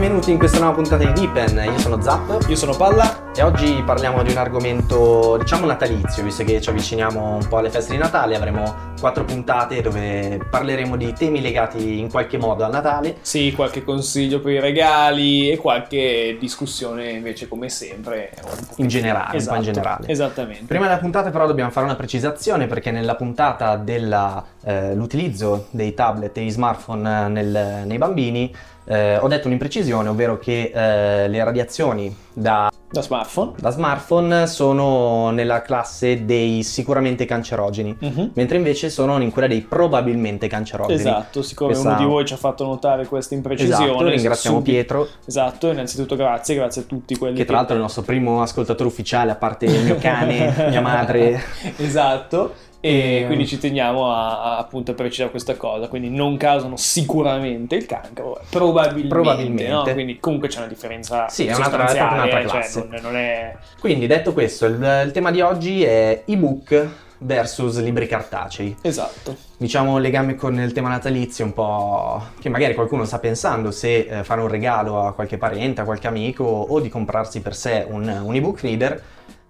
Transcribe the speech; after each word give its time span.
Benvenuti 0.00 0.30
in 0.30 0.38
questa 0.38 0.60
nuova 0.60 0.76
puntata 0.76 1.04
di 1.04 1.12
Deepen, 1.12 1.62
io 1.62 1.78
sono 1.78 2.00
Zap 2.00 2.48
Io 2.48 2.56
sono 2.56 2.74
Palla. 2.74 3.30
e 3.34 3.42
oggi 3.42 3.82
parliamo 3.84 4.22
di 4.22 4.30
un 4.30 4.38
argomento 4.38 5.36
diciamo 5.36 5.66
natalizio, 5.66 6.22
visto 6.22 6.42
che 6.42 6.58
ci 6.58 6.70
avviciniamo 6.70 7.34
un 7.34 7.46
po' 7.46 7.58
alle 7.58 7.68
feste 7.68 7.92
di 7.92 7.98
Natale, 7.98 8.34
avremo 8.34 8.89
quattro 9.00 9.24
puntate 9.24 9.80
dove 9.80 10.38
parleremo 10.48 10.96
di 10.96 11.12
temi 11.12 11.40
legati 11.40 11.98
in 11.98 12.08
qualche 12.10 12.38
modo 12.38 12.64
al 12.64 12.70
Natale. 12.70 13.16
Sì, 13.22 13.52
qualche 13.54 13.82
consiglio 13.82 14.40
per 14.40 14.52
i 14.52 14.60
regali 14.60 15.50
e 15.50 15.56
qualche 15.56 16.36
discussione 16.38 17.10
invece 17.10 17.48
come 17.48 17.68
sempre. 17.68 18.30
In 18.76 18.86
generale, 18.88 19.28
po' 19.28 19.32
in 19.32 19.38
Esatto, 19.40 19.60
generale. 19.60 20.08
Esattamente. 20.08 20.64
Prima 20.66 20.86
della 20.86 20.98
puntata 20.98 21.30
però 21.30 21.46
dobbiamo 21.46 21.70
fare 21.70 21.86
una 21.86 21.96
precisazione 21.96 22.66
perché 22.66 22.90
nella 22.90 23.16
puntata 23.16 23.76
dell'utilizzo 23.76 25.66
dei 25.70 25.94
tablet 25.94 26.36
e 26.36 26.44
i 26.44 26.50
smartphone 26.50 27.28
nel- 27.28 27.82
nei 27.86 27.98
bambini 27.98 28.54
eh, 28.84 29.18
ho 29.18 29.28
detto 29.28 29.46
un'imprecisione, 29.46 30.08
ovvero 30.08 30.38
che 30.38 30.72
eh, 30.74 31.28
le 31.28 31.44
radiazioni 31.44 32.14
da 32.32 32.69
Da 32.92 33.02
smartphone. 33.02 33.52
da 33.56 33.70
smartphone 33.70 34.46
sono 34.48 35.30
nella 35.30 35.62
classe 35.62 36.24
dei 36.24 36.64
sicuramente 36.64 37.24
cancerogeni, 37.24 37.96
Mhm. 37.96 38.30
mentre 38.34 38.56
invece 38.56 38.90
sono 38.90 39.20
in 39.22 39.30
quella 39.30 39.46
dei 39.46 39.60
probabilmente 39.60 40.48
cancerogeni. 40.48 40.98
Esatto, 40.98 41.40
siccome 41.42 41.70
Questa- 41.70 41.90
uno 41.90 41.98
di 41.98 42.04
voi 42.04 42.24
ci 42.26 42.32
ha 42.32 42.36
fatto 42.36 42.64
notare 42.64 43.06
questa 43.06 43.34
imprecisione. 43.34 43.84
Esatto, 43.84 44.08
ringraziamo 44.08 44.56
subito- 44.56 44.72
Pietro, 44.76 45.08
Esatto, 45.24 45.68
innanzitutto 45.70 46.16
grazie, 46.16 46.56
grazie 46.56 46.82
a 46.82 46.84
tutti 46.84 47.16
quelli 47.16 47.36
che 47.36 47.44
tra 47.44 47.56
l'altro 47.56 47.74
è 47.74 47.76
il 47.76 47.82
nostro 47.82 48.02
primo 48.02 48.42
ascoltatore 48.42 48.88
ufficiale, 48.88 49.30
a 49.30 49.36
parte 49.36 49.66
il 49.66 49.84
mio 49.84 49.94
cane, 49.96 50.52
mia 50.70 50.80
madre. 50.80 51.40
esatto. 51.78 52.54
E 52.80 53.20
E- 53.20 53.26
quindi 53.26 53.46
ci 53.46 53.58
teniamo 53.58 54.10
a, 54.12 54.42
a, 54.42 54.58
appunto 54.58 54.92
a 54.92 54.94
precisare 54.94 55.30
questa 55.30 55.56
cosa. 55.56 55.88
Quindi 55.88 56.10
non 56.10 56.36
causano 56.36 56.76
sicuramente 56.76 57.76
il 57.76 57.86
cancro, 57.86 58.40
probabilmente. 58.48 59.08
Probabilmente. 59.08 59.68
no? 59.70 59.82
Quindi 59.82 60.18
comunque 60.18 60.48
c'è 60.48 60.58
una 60.58 60.66
differenza. 60.68 61.28
Sì, 61.28 61.46
è 61.46 61.54
un'altra- 61.54 61.86
è 61.92 62.00
un'altra 62.00 62.40
cioè, 62.40 62.50
classe. 62.50 62.86
non, 62.88 63.00
non 63.02 63.16
è. 63.16 63.54
Quindi, 63.78 64.06
detto 64.06 64.32
questo, 64.32 64.66
il, 64.66 65.02
il 65.04 65.10
tema 65.12 65.30
di 65.30 65.40
oggi 65.40 65.82
è 65.84 66.22
ebook 66.26 66.88
versus 67.22 67.78
libri 67.80 68.06
cartacei. 68.06 68.76
Esatto. 68.80 69.36
Diciamo 69.58 69.98
legame 69.98 70.36
con 70.36 70.58
il 70.58 70.72
tema 70.72 70.88
natalizio 70.88 71.44
un 71.44 71.52
po' 71.52 72.22
che 72.40 72.48
magari 72.48 72.74
qualcuno 72.74 73.04
sta 73.04 73.18
pensando 73.18 73.70
se 73.70 74.06
eh, 74.08 74.24
fare 74.24 74.40
un 74.40 74.48
regalo 74.48 75.02
a 75.02 75.12
qualche 75.12 75.36
parente, 75.36 75.82
a 75.82 75.84
qualche 75.84 76.06
amico 76.06 76.44
o 76.44 76.80
di 76.80 76.88
comprarsi 76.88 77.42
per 77.42 77.54
sé 77.54 77.86
un, 77.86 78.08
un 78.24 78.34
ebook 78.34 78.62
reader 78.62 79.02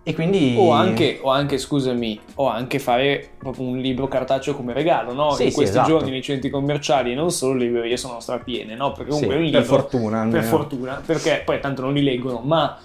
e 0.03 0.15
quindi... 0.15 0.55
O 0.59 0.73
anche, 0.73 1.19
o 1.23 1.31
anche, 1.31 1.59
scusami, 1.59 2.19
o 2.37 2.48
anche 2.48 2.79
fare 2.79 3.31
proprio 3.39 3.67
un 3.67 3.79
libro 3.79 4.09
cartaceo 4.09 4.55
come 4.55 4.73
regalo, 4.73 5.12
no? 5.12 5.33
Sì, 5.33 5.45
In 5.45 5.48
sì, 5.51 5.55
questi 5.55 5.77
esatto. 5.77 5.91
giorni 5.91 6.11
nei 6.11 6.23
centri 6.23 6.48
commerciali 6.51 7.12
e 7.12 7.15
non 7.15 7.31
solo 7.31 7.55
le 7.55 7.67
librerie 7.67 7.97
sono 7.97 8.19
strapiene, 8.20 8.74
no? 8.74 8.92
Perché 8.92 9.13
Sì, 9.13 9.20
comunque 9.20 9.35
è 9.35 9.39
un 9.45 9.51
per 9.51 9.61
libro... 9.61 9.77
fortuna. 9.77 10.08
Per 10.08 10.19
almeno. 10.19 10.42
fortuna, 10.47 11.02
perché 11.05 11.42
poi 11.45 11.61
tanto 11.61 11.83
non 11.83 11.92
li 11.92 12.02
leggono, 12.02 12.41
ma 12.42 12.79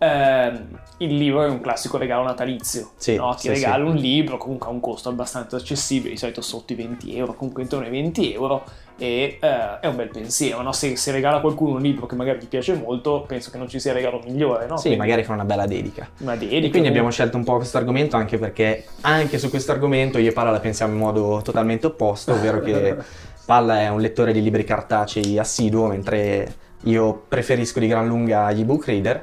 ehm, 0.00 0.80
il 0.98 1.16
libro 1.16 1.42
è 1.42 1.48
un 1.48 1.60
classico 1.60 1.98
regalo 1.98 2.24
natalizio. 2.24 2.90
Sì, 2.96 3.16
no? 3.16 3.34
Ti 3.34 3.42
sì, 3.42 3.48
regalo 3.48 3.86
sì. 3.86 3.90
un 3.90 3.96
libro, 3.96 4.36
comunque 4.38 4.68
a 4.68 4.70
un 4.70 4.80
costo 4.80 5.10
abbastanza 5.10 5.56
accessibile, 5.56 6.10
di 6.10 6.16
solito 6.16 6.40
sotto 6.40 6.72
i 6.72 6.76
20 6.76 7.16
euro, 7.16 7.34
comunque 7.34 7.62
intorno 7.62 7.84
ai 7.84 7.90
20 7.90 8.32
euro, 8.32 8.64
e 8.96 9.38
eh, 9.40 9.80
è 9.80 9.86
un 9.86 9.96
bel 9.96 10.08
pensiero, 10.08 10.60
no? 10.62 10.72
Se, 10.72 10.96
se 10.96 11.10
regala 11.10 11.38
a 11.38 11.40
qualcuno 11.40 11.76
un 11.76 11.80
libro 11.80 12.06
che 12.06 12.14
magari 12.16 12.38
ti 12.38 12.46
piace 12.46 12.74
molto, 12.74 13.24
penso 13.26 13.50
che 13.50 13.58
non 13.58 13.68
ci 13.68 13.78
sia 13.78 13.92
regalo 13.92 14.20
migliore, 14.24 14.66
no? 14.66 14.76
Sì, 14.76 14.88
Quindi 14.88 14.98
magari 14.98 15.24
fa 15.24 15.32
una 15.32 15.44
bella 15.44 15.66
dedica. 15.66 16.08
Una 16.18 16.36
dedica. 16.36 16.66
E 16.66 16.70
quindi 16.70 16.88
abbiamo 16.88 17.10
scelto 17.10 17.36
un 17.36 17.44
po' 17.44 17.56
questo 17.56 17.78
argomento 17.78 18.16
anche 18.16 18.38
perché 18.38 18.84
anche 19.02 19.38
su 19.38 19.48
questo 19.48 19.72
argomento 19.72 20.18
io 20.18 20.30
e 20.30 20.32
Palla 20.32 20.50
la 20.50 20.60
pensiamo 20.60 20.92
in 20.92 20.98
modo 20.98 21.40
totalmente 21.42 21.86
opposto, 21.86 22.32
ovvero 22.32 22.60
che 22.60 22.96
Palla 23.46 23.80
è 23.80 23.88
un 23.88 24.00
lettore 24.00 24.32
di 24.32 24.42
libri 24.42 24.64
cartacei 24.64 25.38
assiduo, 25.38 25.86
mentre 25.86 26.54
io 26.84 27.24
preferisco 27.26 27.80
di 27.80 27.86
gran 27.86 28.06
lunga 28.06 28.52
gli 28.52 28.60
ebook 28.60 28.84
reader. 28.84 29.22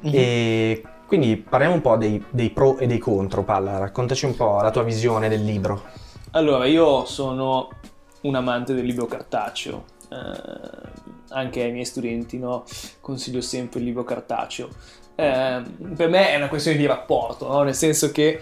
Mhm. 0.00 0.10
E 0.14 0.82
quindi 1.06 1.36
parliamo 1.36 1.74
un 1.74 1.80
po' 1.80 1.96
dei, 1.96 2.22
dei 2.30 2.50
pro 2.50 2.78
e 2.78 2.86
dei 2.86 2.98
contro, 2.98 3.42
Palla, 3.42 3.78
raccontaci 3.78 4.26
un 4.26 4.36
po' 4.36 4.60
la 4.60 4.70
tua 4.70 4.82
visione 4.82 5.28
del 5.28 5.44
libro. 5.44 5.82
Allora, 6.32 6.66
io 6.66 7.04
sono 7.06 7.68
un 8.22 8.34
amante 8.34 8.74
del 8.74 8.84
libro 8.84 9.06
cartaceo. 9.06 9.84
eh, 10.10 10.88
anche 11.32 11.62
ai 11.62 11.70
miei 11.70 11.84
studenti 11.84 12.38
no? 12.38 12.64
consiglio 13.00 13.40
sempre 13.40 13.78
il 13.80 13.86
libro 13.86 14.02
cartaceo. 14.04 14.68
Eh, 15.14 15.62
per 15.96 16.08
me 16.08 16.30
è 16.30 16.36
una 16.36 16.48
questione 16.48 16.76
di 16.76 16.86
rapporto, 16.86 17.46
no? 17.48 17.62
nel 17.62 17.74
senso 17.74 18.10
che 18.10 18.40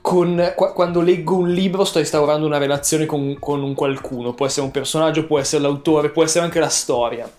con- 0.00 0.52
qua- 0.54 0.72
quando 0.72 1.00
leggo 1.00 1.36
un 1.36 1.48
libro 1.50 1.84
sto 1.84 1.98
instaurando 1.98 2.46
una 2.46 2.58
relazione 2.58 3.06
con, 3.06 3.38
con 3.38 3.62
un 3.62 3.74
qualcuno, 3.74 4.34
può 4.34 4.46
essere 4.46 4.66
un 4.66 4.72
personaggio, 4.72 5.26
può 5.26 5.38
essere 5.38 5.62
l'autore, 5.62 6.10
può 6.10 6.22
essere 6.24 6.44
anche 6.44 6.60
la 6.60 6.68
storia. 6.68 7.30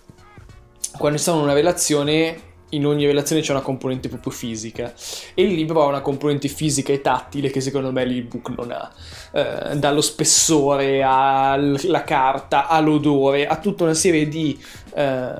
Quando 0.96 1.16
instauro 1.16 1.42
una 1.42 1.52
relazione, 1.52 2.40
in 2.70 2.86
ogni 2.86 3.06
relazione 3.06 3.40
c'è 3.40 3.52
una 3.52 3.60
componente 3.60 4.08
proprio 4.08 4.32
fisica 4.32 4.92
e 5.34 5.42
il 5.42 5.54
libro 5.54 5.82
ha 5.82 5.86
una 5.86 6.00
componente 6.00 6.48
fisica 6.48 6.92
e 6.92 7.00
tattile 7.00 7.50
che 7.50 7.60
secondo 7.60 7.92
me 7.92 8.04
l'ebook 8.04 8.50
non 8.56 8.70
ha. 8.70 8.90
Eh, 9.32 9.76
dallo 9.76 10.00
spessore 10.00 11.02
alla 11.02 12.04
carta, 12.04 12.66
all'odore, 12.66 13.46
a 13.46 13.56
tutta 13.56 13.84
una 13.84 13.94
serie 13.94 14.28
di 14.28 14.58
eh, 14.94 15.30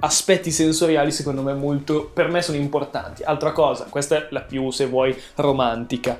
aspetti 0.00 0.50
sensoriali 0.50 1.12
secondo 1.12 1.42
me 1.42 1.54
molto, 1.54 2.10
per 2.12 2.28
me 2.28 2.42
sono 2.42 2.58
importanti. 2.58 3.22
Altra 3.22 3.52
cosa, 3.52 3.86
questa 3.88 4.16
è 4.16 4.26
la 4.30 4.40
più, 4.40 4.70
se 4.70 4.86
vuoi, 4.86 5.16
romantica. 5.36 6.18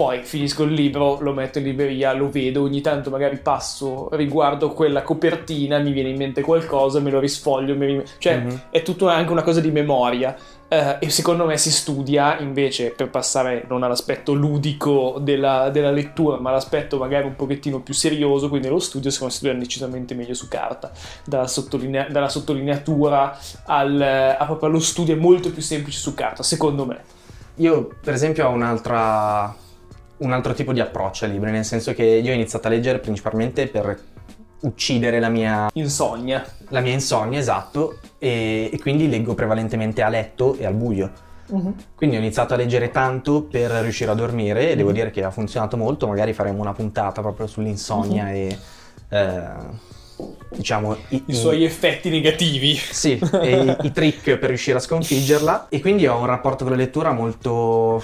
Poi 0.00 0.22
finisco 0.24 0.62
il 0.62 0.72
libro, 0.72 1.18
lo 1.20 1.34
metto 1.34 1.58
in 1.58 1.64
libreria, 1.64 2.14
lo 2.14 2.30
vedo, 2.30 2.62
ogni 2.62 2.80
tanto 2.80 3.10
magari 3.10 3.36
passo, 3.36 4.08
riguardo 4.12 4.70
quella 4.72 5.02
copertina, 5.02 5.76
mi 5.76 5.92
viene 5.92 6.08
in 6.08 6.16
mente 6.16 6.40
qualcosa, 6.40 7.00
me 7.00 7.10
lo 7.10 7.20
risfoglio, 7.20 7.74
rim- 7.78 8.02
cioè 8.16 8.38
Mhm. 8.38 8.60
è 8.70 8.80
tutto 8.80 9.08
anche 9.08 9.30
una 9.30 9.42
cosa 9.42 9.60
di 9.60 9.70
memoria. 9.70 10.34
Eh, 10.68 10.96
e 11.00 11.10
secondo 11.10 11.44
me 11.44 11.58
si 11.58 11.70
studia 11.70 12.38
invece 12.38 12.92
per 12.96 13.10
passare 13.10 13.66
non 13.68 13.82
all'aspetto 13.82 14.32
ludico 14.32 15.18
della, 15.20 15.68
della 15.68 15.90
lettura, 15.90 16.38
ma 16.40 16.48
all'aspetto 16.48 16.96
magari 16.96 17.26
un 17.26 17.36
pochettino 17.36 17.80
più 17.80 17.92
serioso, 17.92 18.48
quindi 18.48 18.68
lo 18.68 18.78
studio 18.78 19.10
secondo 19.10 19.34
me 19.34 19.38
si 19.38 19.44
studia 19.44 19.62
decisamente 19.62 20.14
meglio 20.14 20.32
su 20.32 20.48
carta, 20.48 20.92
dalla, 21.26 21.46
sottolinea- 21.46 22.06
dalla 22.08 22.30
sottolineatura 22.30 23.36
al, 23.66 24.00
a 24.00 24.44
proprio 24.46 24.70
allo 24.70 24.80
studio 24.80 25.14
è 25.14 25.18
molto 25.18 25.50
più 25.50 25.60
semplice 25.60 25.98
su 25.98 26.14
carta, 26.14 26.42
secondo 26.42 26.86
me. 26.86 27.02
Io, 27.56 27.90
per 28.02 28.14
esempio, 28.14 28.46
ho 28.48 28.52
un'altra, 28.52 29.54
un 30.20 30.32
altro 30.32 30.52
tipo 30.54 30.72
di 30.72 30.80
approccio 30.80 31.24
ai 31.24 31.32
libri, 31.32 31.50
nel 31.50 31.64
senso 31.64 31.92
che 31.94 32.04
io 32.04 32.30
ho 32.30 32.34
iniziato 32.34 32.66
a 32.66 32.70
leggere 32.70 32.98
principalmente 32.98 33.66
per 33.66 33.98
uccidere 34.62 35.20
la 35.20 35.28
mia, 35.30 35.68
Insonnia. 35.72 36.44
la 36.68 36.80
mia 36.80 36.92
insonnia, 36.92 37.38
esatto, 37.38 37.98
e, 38.18 38.68
e 38.72 38.78
quindi 38.78 39.08
leggo 39.08 39.34
prevalentemente 39.34 40.02
a 40.02 40.08
letto 40.08 40.54
e 40.56 40.66
al 40.66 40.74
buio. 40.74 41.10
Quindi 41.96 42.14
ho 42.14 42.20
iniziato 42.20 42.54
a 42.54 42.56
leggere 42.56 42.90
tanto 42.92 43.42
per 43.42 43.70
riuscire 43.72 44.10
a 44.12 44.14
dormire 44.14 44.70
e 44.70 44.76
devo 44.76 44.90
Mhm. 44.90 44.94
dire 44.94 45.10
che 45.10 45.24
ha 45.24 45.30
funzionato 45.32 45.76
molto, 45.76 46.06
magari 46.06 46.32
faremo 46.32 46.60
una 46.60 46.72
puntata 46.74 47.20
proprio 47.22 47.46
sull'insonnia 47.48 48.24
Mhm. 48.26 48.30
e 48.34 48.58
eh, 49.08 49.42
diciamo 50.50 50.96
i, 51.08 51.24
I 51.26 51.34
suoi 51.34 51.64
effetti 51.64 52.08
negativi. 52.10 52.74
sì, 52.76 53.18
e 53.42 53.62
i, 53.64 53.76
i 53.86 53.90
trick 53.92 54.36
per 54.36 54.48
riuscire 54.50 54.76
a 54.76 54.80
sconfiggerla 54.80 55.66
e 55.70 55.80
quindi 55.80 56.06
ho 56.06 56.18
un 56.18 56.26
rapporto 56.26 56.62
con 56.64 56.74
la 56.74 56.78
lettura 56.78 57.10
molto 57.12 58.00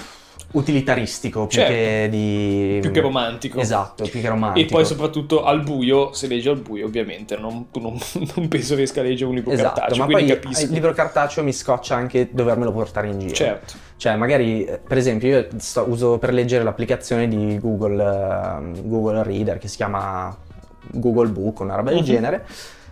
utilitaristico 0.53 1.47
più 1.47 1.59
Certo. 1.59 1.73
che 1.73 2.09
di 2.11 2.79
Più 2.81 2.91
che 2.91 3.01
romantico. 3.01 3.59
Esatto, 3.61 4.05
più 4.05 4.21
che 4.21 4.29
romantico. 4.29 4.67
E 4.67 4.71
poi 4.71 4.85
soprattutto 4.85 5.45
al 5.45 5.63
buio, 5.63 6.13
se 6.13 6.27
leggi 6.29 6.49
al 6.49 6.59
buio 6.59 6.87
ovviamente, 6.87 7.37
non, 7.37 7.67
non, 7.75 7.99
non 8.35 8.49
penso 8.49 8.75
riesca 8.75 9.01
a 9.01 9.03
leggere 9.05 9.29
un 9.29 9.35
libro 9.37 9.53
Esatto, 9.53 9.81
cartaceo, 9.81 10.05
ma 10.07 10.11
poi 10.11 10.27
capisco. 10.27 10.65
il 10.65 10.71
libro 10.71 10.93
cartaceo 10.93 11.45
mi 11.45 11.53
scoccia 11.53 11.95
anche 11.97 12.29
dovermelo 12.33 12.73
portare 12.73 13.09
in 13.09 13.19
giro. 13.19 13.35
Certo. 13.35 13.75
Cioè, 13.97 14.15
magari, 14.17 14.69
per 14.87 14.97
esempio, 14.99 15.29
io 15.29 15.47
sto- 15.59 15.85
uso 15.89 16.19
per 16.19 16.33
leggere 16.33 16.65
l'applicazione 16.65 17.29
di 17.29 17.59
Google, 17.59 18.03
ehm, 18.03 18.89
Google 18.89 19.23
Reader 19.23 19.59
che 19.59 19.69
si 19.69 19.77
chiama 19.77 20.35
Google 20.93 21.29
Book, 21.29 21.61
una 21.61 21.75
roba 21.77 21.91
del 21.91 22.01
Mhm. 22.01 22.05
genere. 22.05 22.47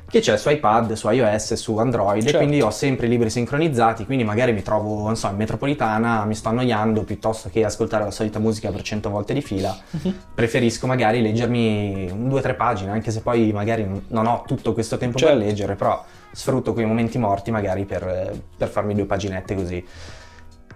Che 0.08 0.20
c'è 0.20 0.36
su 0.36 0.48
iPad, 0.50 0.92
su 0.92 1.08
iOS, 1.10 1.54
su 1.54 1.76
Android 1.78 2.22
Certo. 2.22 2.36
e 2.36 2.40
quindi 2.40 2.60
ho 2.62 2.70
sempre 2.70 3.06
i 3.06 3.08
libri 3.08 3.30
sincronizzati, 3.30 4.04
quindi 4.04 4.22
magari 4.22 4.52
mi 4.52 4.62
trovo, 4.62 5.04
non 5.04 5.16
so, 5.16 5.28
in 5.28 5.36
metropolitana, 5.36 6.24
mi 6.24 6.34
sto 6.34 6.50
annoiando 6.50 7.02
piuttosto 7.02 7.48
che 7.50 7.64
ascoltare 7.64 8.04
la 8.04 8.10
solita 8.12 8.38
musica 8.38 8.70
per 8.70 8.82
cento 8.82 9.10
volte 9.10 9.34
di 9.34 9.40
fila, 9.42 9.76
Mhm. 9.90 10.14
preferisco 10.34 10.86
magari 10.86 11.20
leggermi 11.20 12.12
due 12.28 12.38
o 12.38 12.42
tre 12.42 12.54
pagine, 12.54 12.90
anche 12.92 13.10
se 13.10 13.22
poi 13.22 13.50
magari 13.52 13.86
non- 14.08 14.26
ho 14.26 14.44
tutto 14.46 14.72
questo 14.72 14.96
tempo 14.98 15.18
Certo. 15.18 15.36
per 15.36 15.44
leggere, 15.46 15.74
però 15.74 16.04
sfrutto 16.30 16.72
quei 16.72 16.84
momenti 16.86 17.18
morti 17.18 17.50
magari 17.50 17.84
per, 17.84 18.38
per 18.56 18.68
farmi 18.68 18.94
due 18.94 19.06
paginette 19.06 19.54
così. 19.56 19.84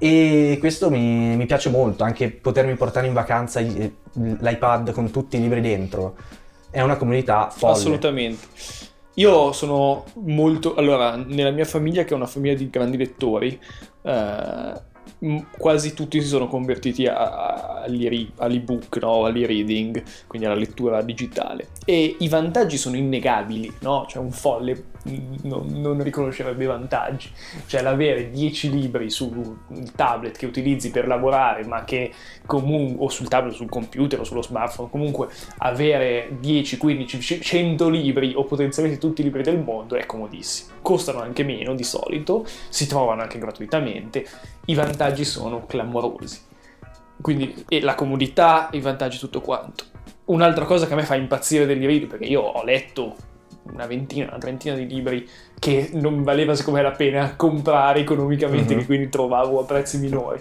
E 0.01 0.57
questo 0.61 0.91
mi, 0.91 1.37
mi 1.37 1.47
piace 1.47 1.71
molto, 1.71 2.05
anche 2.05 2.31
potermi 2.31 2.75
portare 2.77 3.09
in 3.09 3.13
vacanza 3.13 3.61
l'iPad 3.61 4.93
con 4.93 5.11
tutti 5.11 5.37
i 5.37 5.41
libri 5.41 5.61
dentro. 5.61 6.17
È 6.71 6.81
una 6.81 6.97
comunità 6.97 7.49
folle. 7.51 7.73
Assolutamente. 7.73 8.47
Io 9.19 9.53
sono 9.53 10.05
molto... 10.15 10.75
Allora, 10.77 11.17
nella 11.17 11.51
mia 11.51 11.65
famiglia, 11.65 12.05
che 12.05 12.13
è 12.13 12.17
una 12.17 12.27
famiglia 12.27 12.55
di 12.55 12.71
grandi 12.71 12.97
lettori, 12.97 13.61
eh, 14.03 14.73
quasi 15.59 15.93
tutti 15.95 16.21
si 16.21 16.29
sono 16.29 16.47
convertiti 16.47 17.07
a- 17.07 17.17
a- 17.17 17.83
all'e- 17.83 18.29
all'ebook, 18.37 18.99
no? 19.01 19.25
all'e-reading, 19.25 20.03
quindi 20.29 20.47
alla 20.47 20.55
lettura 20.57 21.03
digitale. 21.03 21.69
E 21.85 22.17
i 22.21 22.29
vantaggi 22.29 22.77
sono 22.77 22.95
innegabili, 22.97 23.73
no? 23.81 24.07
Cioè 24.09 24.23
un 24.23 24.31
folle 24.31 24.85
non, 25.43 25.67
non 25.67 26.03
riconoscerebbe 26.03 26.67
vantaggi. 26.67 27.31
Cioè 27.67 27.83
l'avere 27.83 28.31
10 28.31 28.71
libri 28.71 29.11
sul 29.11 29.59
tablet 29.95 30.37
che 30.37 30.47
utilizzi 30.47 30.91
per 30.91 31.07
lavorare, 31.07 31.65
ma 31.65 31.85
che 31.85 32.13
comunque... 32.47 33.05
o 33.05 33.09
sul 33.09 33.29
tablet, 33.29 33.55
sul 33.55 33.69
computer 33.69 34.21
o 34.21 34.25
sullo 34.25 34.43
smartphone, 34.43 34.91
comunque 34.91 35.29
avere 35.59 36.37
10, 36.41 36.77
15, 36.77 37.41
100 37.41 37.89
libri 37.89 38.33
o 38.35 38.45
potenzialmente 38.45 38.99
tutti 38.99 39.21
i 39.21 39.25
libri 39.25 39.43
del 39.43 39.59
mondo 39.59 39.97
è 39.97 40.07
comodissimo. 40.07 40.77
Costano 40.83 41.21
anche 41.21 41.45
meno 41.45 41.75
di 41.75 41.85
solito, 41.85 42.47
si 42.69 42.87
trovano 42.87 43.23
anche 43.23 43.39
gratuitamente, 43.39 44.27
i 44.67 44.75
vantaggi 44.75 45.25
sono 45.25 45.67
clamorosi. 45.67 46.47
Quindi 47.21 47.65
la 47.81 47.95
comodità, 47.95 48.69
i 48.73 48.81
vantaggi, 48.81 49.19
tutto 49.19 49.41
quanto. 49.41 49.85
Un'altra 50.27 50.65
cosa 50.65 50.87
che 50.87 50.93
a 50.93 50.97
me 50.97 51.05
fa 51.05 51.17
impazzire 51.17 51.67
degli 51.67 51.87
libri, 51.87 52.07
perché 52.07 52.27
io 52.27 52.43
ho 52.43 52.63
letto 52.63 53.17
una 53.73 53.87
ventina, 53.87 54.27
una 54.29 54.39
trentina 54.39 54.75
di 54.75 54.87
libri 54.87 55.29
che 55.59 55.91
non 55.95 56.23
valeva 56.23 56.55
secondo 56.55 56.81
me 56.81 56.85
la 56.89 56.95
pena 56.95 57.35
comprare 57.37 58.01
economicamente, 58.01 58.75
Mhm. 58.75 58.81
che 58.81 58.87
quindi 58.87 59.09
trovavo 59.09 59.61
a 59.61 59.65
prezzi 59.65 59.99
minori. 59.99 60.41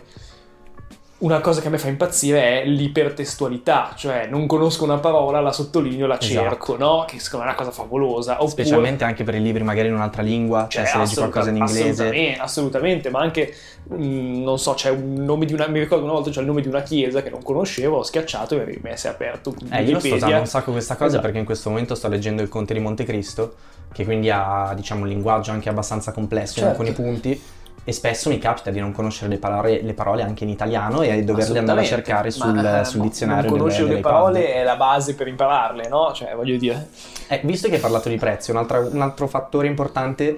Una 1.19 1.39
cosa 1.39 1.61
che 1.61 1.67
a 1.67 1.69
me 1.71 1.79
fa 1.79 1.87
impazzire 1.87 2.61
è 2.61 2.65
l'ipertestualità, 2.65 3.93
cioè 3.95 4.27
non 4.29 4.45
conosco 4.45 4.83
una 4.83 4.99
parola, 4.99 5.39
la 5.39 5.51
sottolineo, 5.51 6.05
la 6.05 6.19
Esatto. 6.19 6.47
cerco, 6.47 6.77
no? 6.77 7.05
Che 7.07 7.19
secondo 7.19 7.43
me 7.45 7.51
è 7.51 7.55
una 7.55 7.63
cosa 7.63 7.75
favolosa. 7.75 8.33
Oppure, 8.33 8.49
Specialmente 8.51 9.03
anche 9.03 9.23
per 9.23 9.33
i 9.33 9.41
libri 9.41 9.63
magari 9.63 9.87
in 9.87 9.95
un'altra 9.95 10.21
lingua, 10.21 10.67
cioè, 10.69 10.83
cioè, 10.83 10.91
se 10.91 10.97
leggi 10.99 11.15
qualcosa 11.15 11.49
in 11.49 11.55
inglese. 11.57 11.89
Assolutamente, 11.89 12.39
assolutamente, 12.39 13.09
ma 13.09 13.19
anche, 13.21 13.51
mm, 13.95 14.43
non 14.43 14.59
so, 14.59 14.75
c'è 14.75 14.91
un 14.91 15.15
nome 15.15 15.45
di 15.47 15.53
una, 15.53 15.65
mi 15.67 15.79
ricordo 15.79 16.03
una 16.03 16.13
volta 16.13 16.29
c'è 16.29 16.41
il 16.41 16.45
nome 16.45 16.61
di 16.61 16.67
una 16.67 16.83
chiesa 16.83 17.23
che 17.23 17.31
non 17.31 17.41
conoscevo, 17.41 17.97
ho 17.97 18.03
schiacciato 18.03 18.61
e 18.61 18.79
mi 18.79 18.91
si 18.95 19.07
è 19.07 19.09
aperto 19.09 19.55
Eh, 19.71 19.83
io 19.85 19.99
sto 19.99 20.13
usando 20.13 20.37
un 20.37 20.45
sacco 20.45 20.71
questa 20.71 20.93
cosa 20.93 21.07
Esatto. 21.07 21.23
perché 21.23 21.39
in 21.39 21.45
questo 21.45 21.69
momento 21.69 21.95
sto 21.95 22.07
leggendo 22.09 22.43
Il 22.43 22.49
Conte 22.49 22.75
di 22.75 22.79
Montecristo, 22.79 23.55
che 23.91 24.05
quindi 24.05 24.29
ha, 24.29 24.71
diciamo, 24.75 25.01
un 25.01 25.07
linguaggio 25.07 25.49
anche 25.49 25.67
abbastanza 25.67 26.11
complesso 26.11 26.59
Certo. 26.59 26.83
in 26.83 26.87
alcuni 26.89 26.91
punti. 26.91 27.41
E 27.89 27.93
spesso 27.93 28.27
mi 28.27 28.37
capita 28.37 28.69
di 28.69 28.81
non 28.81 28.91
conoscere 28.91 29.29
le 29.29 29.37
parole, 29.37 29.81
le 29.81 29.93
parole 29.93 30.21
anche 30.21 30.43
in 30.43 30.49
italiano 30.49 31.03
e 31.03 31.23
doverle 31.23 31.57
andare 31.57 31.79
a 31.79 31.83
cercare 31.85 32.31
sul, 32.31 32.53
Ma, 32.53 32.81
eh, 32.81 32.83
sul 32.83 32.99
dizionario 32.99 33.43
Non 33.43 33.51
delle, 33.53 33.61
conoscere 33.61 33.87
le 33.87 33.89
delle 33.91 34.01
parole 34.01 34.39
iPad. 34.41 34.53
è 34.55 34.63
la 34.65 34.75
base 34.75 35.15
per 35.15 35.27
impararle, 35.29 35.87
no? 35.87 36.11
Cioè, 36.13 36.35
voglio 36.35 36.57
dire... 36.57 36.89
Eh, 37.29 37.39
visto 37.45 37.69
che 37.69 37.75
hai 37.75 37.79
parlato 37.79 38.09
di 38.09 38.17
prezzi, 38.17 38.51
un 38.51 38.57
altro, 38.57 38.89
un 38.91 39.01
altro 39.01 39.27
fattore 39.27 39.67
importante 39.67 40.37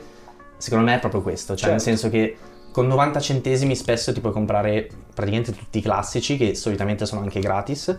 secondo 0.58 0.86
me 0.86 0.96
è 0.96 1.00
proprio 1.00 1.24
questo, 1.24 1.56
cioè 1.56 1.72
nel 1.72 1.80
Certo. 1.80 1.98
senso 1.98 2.16
che 2.16 2.38
con 2.72 2.86
90 2.86 3.20
centesimi 3.20 3.76
spesso 3.76 4.14
ti 4.14 4.20
puoi 4.20 4.32
comprare 4.32 4.88
praticamente 5.16 5.52
tutti 5.56 5.80
i 5.80 5.82
classici 5.82 6.38
che 6.38 6.54
solitamente 6.54 7.08
sono 7.08 7.22
anche 7.22 7.40
gratis 7.40 7.98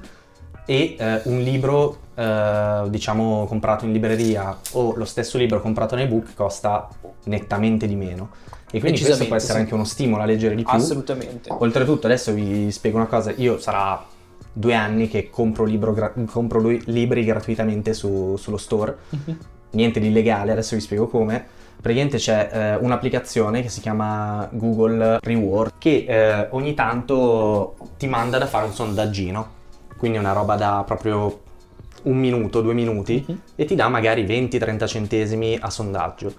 e 0.65 0.95
eh, 0.97 1.23
un 1.25 1.41
libro 1.41 1.97
eh, 2.15 2.83
diciamo 2.87 3.47
comprato 3.47 3.85
in 3.85 3.91
libreria 3.93 4.57
o 4.73 4.95
lo 4.95 5.05
stesso 5.05 5.39
libro 5.39 5.61
comprato 5.61 5.95
in 5.97 6.03
ebook 6.03 6.35
costa 6.35 6.87
nettamente 7.25 7.89
di 7.89 7.97
meno 7.97 8.31
e 8.73 8.79
quindi 8.81 9.01
questo 9.01 9.27
può 9.27 9.37
essere 9.37 9.55
sì. 9.55 9.59
anche 9.61 9.75
uno 9.75 9.85
stimolo 9.85 10.23
a 10.23 10.27
leggere 10.27 10.55
di 10.55 10.63
più 10.63 10.73
Assolutamente. 10.73 11.51
Oltretutto, 11.53 12.07
adesso 12.07 12.33
vi 12.33 12.71
spiego 12.71 12.97
una 12.99 13.07
cosa. 13.07 13.33
Io 13.37 13.59
sarà 13.59 14.05
due 14.53 14.75
anni 14.75 15.09
che 15.09 15.29
compro, 15.31 15.65
gra- 15.93 16.13
compro 16.27 16.61
lui- 16.61 16.83
libri 16.87 17.25
gratuitamente 17.25 17.93
su- 17.95 18.37
sullo 18.37 18.57
store. 18.57 18.97
Mhm. 19.11 19.39
Niente 19.73 20.01
di 20.01 20.09
illegale, 20.09 20.53
adesso 20.53 20.75
vi 20.75 20.81
spiego 20.81 21.07
come. 21.09 21.45
Praticamente 21.81 22.19
c'è 22.19 22.51
eh, 22.53 22.75
un'applicazione 22.77 23.63
che 23.63 23.69
si 23.71 23.81
chiama 23.81 24.47
Google 24.53 25.19
Reward 25.23 25.73
che 25.79 26.05
eh, 26.07 26.47
ogni 26.51 26.75
tanto 26.75 27.77
ti 27.97 28.07
manda 28.07 28.37
da 28.39 28.47
fare 28.47 28.67
un 28.67 28.73
sondaggino. 28.73 29.59
Quindi 29.97 30.19
una 30.19 30.33
roba 30.33 30.57
da 30.57 30.83
proprio 30.87 31.41
un 32.03 32.17
minuto, 32.19 32.61
due 32.61 32.75
minuti 32.75 33.25
Mhm. 33.27 33.41
e 33.57 33.65
ti 33.65 33.75
dà 33.75 33.89
magari 33.89 34.25
20-30 34.25 34.87
centesimi 34.87 35.57
a 35.61 35.71
sondaggio. 35.71 36.33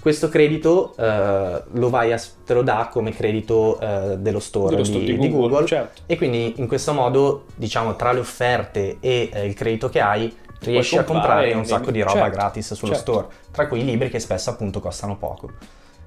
Questo 0.00 0.28
credito 0.28 0.94
eh, 0.96 1.62
lo 1.72 1.90
vai 1.90 2.12
a, 2.12 2.20
te 2.44 2.54
lo 2.54 2.62
dà 2.62 2.88
come 2.90 3.10
credito 3.12 3.80
eh, 3.80 4.16
dello 4.18 4.38
store, 4.38 4.76
Dello 4.76 4.82
di, 4.82 4.88
store 4.88 5.04
di 5.04 5.18
di 5.18 5.28
Google, 5.28 5.48
Google, 5.48 5.66
certo. 5.66 6.02
e 6.06 6.16
quindi 6.16 6.54
in 6.58 6.68
questo 6.68 6.92
modo, 6.94 7.46
diciamo, 7.56 7.96
tra 7.96 8.12
le 8.12 8.20
offerte 8.20 8.98
e 9.00 9.28
eh, 9.32 9.46
il 9.46 9.54
credito 9.54 9.88
che 9.88 10.00
hai, 10.00 10.32
riesci 10.60 10.96
a 10.96 11.04
comprare 11.04 11.52
un 11.52 11.64
sacco 11.64 11.90
di 11.90 12.00
roba 12.00 12.20
certo, 12.20 12.36
gratis 12.36 12.74
sullo 12.74 12.94
certo. 12.94 13.12
store, 13.12 13.26
tra 13.50 13.66
cui 13.66 13.80
i 13.80 13.84
libri 13.84 14.08
che 14.08 14.20
spesso 14.20 14.50
appunto 14.50 14.80
costano 14.80 15.16
poco. 15.16 15.50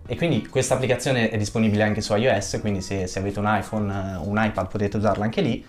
E 0.08 0.16
quindi 0.16 0.48
questa 0.48 0.74
applicazione 0.74 1.30
è 1.30 1.38
disponibile 1.38 1.84
anche 1.84 2.02
su 2.02 2.16
iOS, 2.16 2.60
quindi 2.62 2.82
se, 2.82 3.08
se 3.08 3.20
avete 3.20 3.40
un 3.40 3.46
iPhone, 3.48 3.92
eh, 3.94 4.28
un 4.28 4.42
iPad 4.42 4.68
potete 4.68 4.98
usarla 4.98 5.24
anche 5.24 5.42
lì. 5.42 5.66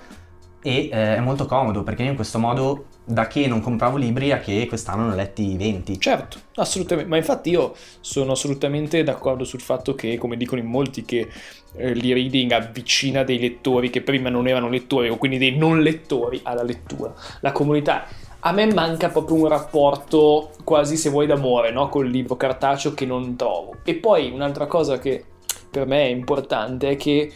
E 0.63 0.89
eh, 0.93 1.17
è 1.17 1.21
molto 1.21 1.47
comodo 1.47 1.83
perché 1.83 2.03
io 2.03 2.11
in 2.11 2.17
questo 2.17 2.39
modo, 2.39 2.87
da 3.05 3.27
che 3.27 3.47
non 3.47 3.61
compravo 3.61 3.97
libri 3.97 4.31
a 4.33 4.39
che 4.39 4.67
quest'anno 4.67 5.07
ne 5.07 5.13
ho 5.13 5.17
letti 5.17 5.57
20. 5.57 5.99
Certo, 5.99 6.39
assolutamente, 6.55 7.11
ma 7.11 7.17
infatti 7.17 7.51
io 7.51 7.75
sono 8.01 8.33
assolutamente 8.33 9.03
d'accordo 9.03 9.45
sul 9.45 9.61
fatto 9.61 9.95
che, 9.95 10.17
come 10.19 10.37
dicono 10.37 10.61
in 10.61 10.69
molti, 10.69 11.05
che 11.05 11.29
eh, 11.75 11.95
l'e-reading 11.95 12.53
avvicina 12.53 13.25
dei 13.25 13.39
lettori 13.39 13.91
che 13.91 14.03
prima 14.03 14.29
non 14.29 14.47
erano 14.47 14.69
lettori 14.69 15.09
o 15.09 15.17
quindi 15.17 15.39
dei 15.39 15.57
non 15.57 15.81
lettori 15.81 16.41
alla 16.45 16.63
lettura, 16.63 17.13
la 17.41 17.53
comunità. 17.53 18.07
A 18.45 18.53
me 18.53 18.73
manca 18.73 19.09
proprio 19.09 19.37
un 19.37 19.47
rapporto 19.47 20.51
quasi 20.65 20.97
se 20.97 21.11
vuoi 21.11 21.27
d'amore 21.27 21.71
no? 21.71 21.89
col 21.89 22.09
libro 22.09 22.37
cartaceo 22.37 22.93
che 22.93 23.07
non 23.07 23.37
trovo. 23.37 23.77
E 23.85 23.95
poi 23.95 24.31
un'altra 24.31 24.67
cosa 24.67 24.99
che 24.99 25.25
per 25.71 25.87
me 25.87 26.03
è 26.03 26.11
importante 26.11 26.91
è 26.91 26.97
che 26.97 27.33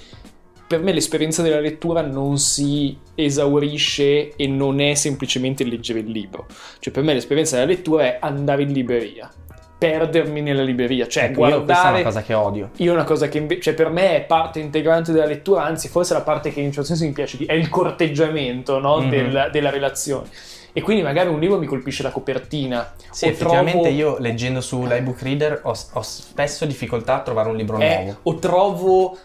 per 0.66 0.80
me 0.82 0.92
l'esperienza 0.92 1.42
della 1.42 1.60
lettura 1.60 2.00
non 2.02 2.38
si 2.38 2.96
esaurisce 3.14 4.34
e 4.36 4.46
non 4.46 4.80
è 4.80 4.94
semplicemente 4.94 5.64
leggere 5.64 6.00
il 6.00 6.10
libro. 6.10 6.46
Cioè, 6.80 6.92
per 6.92 7.02
me 7.02 7.14
l'esperienza 7.14 7.56
della 7.56 7.68
lettura 7.68 8.04
è 8.04 8.18
andare 8.20 8.62
in 8.62 8.72
libreria, 8.72 9.30
perdermi 9.78 10.40
nella 10.40 10.62
libreria, 10.62 11.06
cioè 11.06 11.24
Ecco, 11.24 11.46
io 11.46 11.62
questa 11.62 11.62
è 11.62 11.64
guardare. 11.64 11.94
una 11.94 12.02
cosa 12.04 12.22
che 12.22 12.34
odio. 12.34 12.70
Io 12.76 12.92
una 12.92 13.04
cosa 13.04 13.28
che 13.28 13.38
invece, 13.38 13.60
cioè 13.60 13.74
per 13.74 13.90
me 13.90 14.16
è 14.16 14.22
parte 14.22 14.58
integrante 14.58 15.12
della 15.12 15.26
lettura, 15.26 15.64
anzi 15.64 15.88
forse 15.88 16.14
la 16.14 16.22
parte 16.22 16.50
che 16.52 16.60
in 16.60 16.66
un 16.66 16.72
certo 16.72 16.88
senso 16.88 17.04
mi 17.04 17.12
piace 17.12 17.36
di 17.36 17.44
è 17.44 17.52
il 17.52 17.68
corteggiamento 17.68 18.78
no? 18.78 19.00
Mhm. 19.00 19.10
del- 19.10 19.48
della 19.52 19.70
relazione. 19.70 20.28
E 20.72 20.82
quindi 20.82 21.02
magari 21.02 21.30
un 21.30 21.40
libro 21.40 21.58
mi 21.58 21.64
colpisce 21.66 22.02
la 22.02 22.10
copertina. 22.10 22.92
Sì, 23.10 23.28
effettivamente 23.28 23.80
trovo- 23.80 23.96
io 23.96 24.16
leggendo 24.18 24.60
sull'iBook 24.60 25.22
Reader 25.22 25.60
ho, 25.62 25.74
ho 25.92 26.02
spesso 26.02 26.66
difficoltà 26.66 27.14
a 27.14 27.20
trovare 27.20 27.48
un 27.48 27.56
libro 27.56 27.78
Eh, 27.78 28.02
nuovo. 28.04 28.18
o 28.24 28.34
trovo 28.34 29.16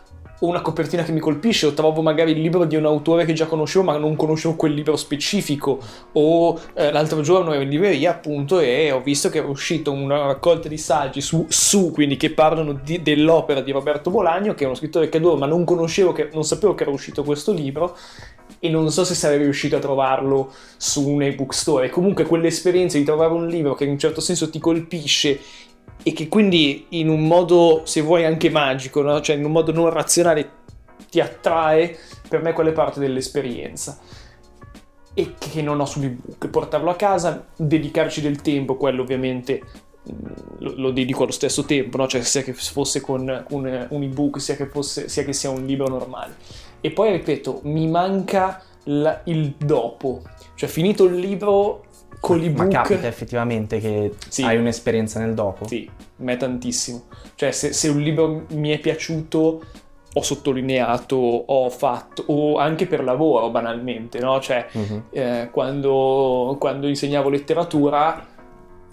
una 0.41 0.62
copertina 0.62 1.03
che 1.03 1.12
mi 1.12 1.19
colpisce, 1.19 1.67
o 1.67 1.74
trovo 1.74 2.01
magari 2.01 2.31
il 2.31 2.41
libro 2.41 2.65
di 2.65 2.75
un 2.75 2.86
autore 2.86 3.25
che 3.25 3.33
già 3.33 3.45
conoscevo, 3.45 3.86
ma 3.86 3.98
non 3.98 4.15
conoscevo 4.15 4.55
quel 4.55 4.74
libro 4.74 4.95
specifico. 4.95 5.79
O 6.13 6.60
eh, 6.74 6.91
l'altro 6.91 7.21
giorno 7.21 7.53
ero 7.53 7.62
in 7.62 7.69
libreria, 7.69 8.12
appunto, 8.12 8.60
e 8.60 8.91
ho 8.91 9.01
visto 9.01 9.29
che 9.29 9.39
era 9.39 9.48
uscito 9.48 9.91
una 9.91 10.25
raccolta 10.25 10.67
di 10.67 10.77
saggi 10.77 11.21
su, 11.21 11.45
su 11.48 11.91
quindi 11.91 12.17
che 12.17 12.31
parlano 12.31 12.74
di- 12.74 13.01
dell'opera 13.01 13.62
di 13.62 13.71
Roberto 13.71 14.10
Bolagno, 14.10 14.53
che 14.53 14.63
è 14.63 14.65
uno 14.65 14.75
scrittore 14.75 15.10
che 15.10 15.17
adoro, 15.17 15.38
ma 15.38 15.45
non 15.45 15.63
conoscevo, 15.63 16.12
che, 16.12 16.29
non 16.33 16.43
sapevo 16.43 16.74
che 16.74 16.83
era 16.83 16.91
uscito 16.91 17.24
questo 17.24 17.51
libro. 17.51 17.95
E 18.60 18.69
non 18.69 18.91
so 18.91 19.03
se 19.05 19.15
sarei 19.15 19.38
riuscito 19.39 19.75
a 19.77 19.79
trovarlo 19.79 20.51
su 20.77 21.07
un 21.07 21.24
ebook 21.24 21.53
store. 21.53 21.89
Comunque 21.89 22.25
quell'esperienza 22.25 22.98
di 22.98 23.03
trovare 23.03 23.33
un 23.33 23.48
libro 23.48 23.74
che 23.74 23.86
in 23.86 23.91
un 23.91 23.98
certo 23.98 24.21
senso 24.21 24.50
ti 24.50 24.60
colpisce 24.60 25.39
e 26.03 26.13
che 26.13 26.27
quindi 26.27 26.88
in 26.89 27.10
un 27.10 27.27
modo, 27.27 27.81
se 27.86 28.01
vuoi, 28.01 28.25
anche 28.25 28.50
magico, 28.50 29.01
no? 29.01 29.22
cioè 29.22 29.36
in 29.36 29.46
un 29.46 29.51
modo 29.51 29.72
non 29.72 29.89
razionale 29.89 30.60
ti 31.10 31.20
attrae, 31.20 31.98
per 32.27 32.41
me 32.41 32.53
quella 32.53 32.72
è 32.72 32.74
parte 32.74 33.00
dell'esperienza. 33.00 34.00
E 35.13 35.34
che 35.38 35.62
non 35.62 35.79
ho 35.79 35.86
sull'ebook. 35.86 36.48
Portarlo 36.48 36.89
a 36.89 36.96
casa, 36.96 37.48
dedicarci 37.55 38.22
del 38.22 38.41
tempo, 38.41 38.77
quello 38.77 39.01
ovviamente 39.01 39.62
mh, 40.03 40.13
lo, 40.60 40.74
lo 40.77 40.91
dedico 40.91 41.24
allo 41.24 41.31
stesso 41.31 41.65
tempo, 41.65 41.98
no? 41.98 42.08
cioè 42.08 42.22
sia 42.22 42.41
che 42.41 42.53
fosse 42.53 43.01
con 43.01 43.46
un, 43.50 43.88
un 43.89 44.03
ebook, 44.03 44.39
sia 44.39 44.55
che, 44.55 44.67
fosse, 44.67 45.10
sia 45.10 45.24
che 45.24 45.34
sia 45.34 45.50
un 45.50 45.65
libro 45.65 45.88
normale. 45.88 46.36
E 46.79 46.91
poi 46.91 47.12
ripeto, 47.12 47.60
mi 47.63 47.88
manca 47.88 48.63
la- 48.86 49.22
il 49.25 49.53
dopo, 49.58 50.24
cioè 50.55 50.70
finito 50.70 51.03
il 51.05 51.15
libro 51.15 51.86
con 52.22 52.38
Ma 52.38 52.44
l'ebook... 52.44 52.70
capita 52.70 53.08
effettivamente 53.08 53.80
che 53.80 54.13
Sì. 54.30 54.44
hai 54.44 54.56
un'esperienza 54.58 55.20
nel 55.20 55.34
dopo? 55.34 55.68
Sì, 55.68 55.90
a 55.92 56.04
me 56.18 56.38
tantissimo. 56.38 57.04
Cioè, 57.36 57.51
se, 57.51 57.74
se 57.74 57.90
un 57.90 58.00
libro 58.00 58.46
mi 58.51 58.70
è 58.70 58.80
piaciuto, 58.80 59.62
ho 60.13 60.22
sottolineato, 60.22 61.16
ho 61.16 61.70
fatto, 61.70 62.24
o 62.28 62.58
anche 62.58 62.86
per 62.86 63.04
lavoro, 63.04 63.50
banalmente, 63.50 64.20
no? 64.20 64.40
Cioè, 64.40 64.68
Mhm. 64.72 65.04
eh, 65.12 65.50
quando, 65.51 66.56
quando 66.60 66.88
insegnavo 66.88 67.30
letteratura 67.30 68.28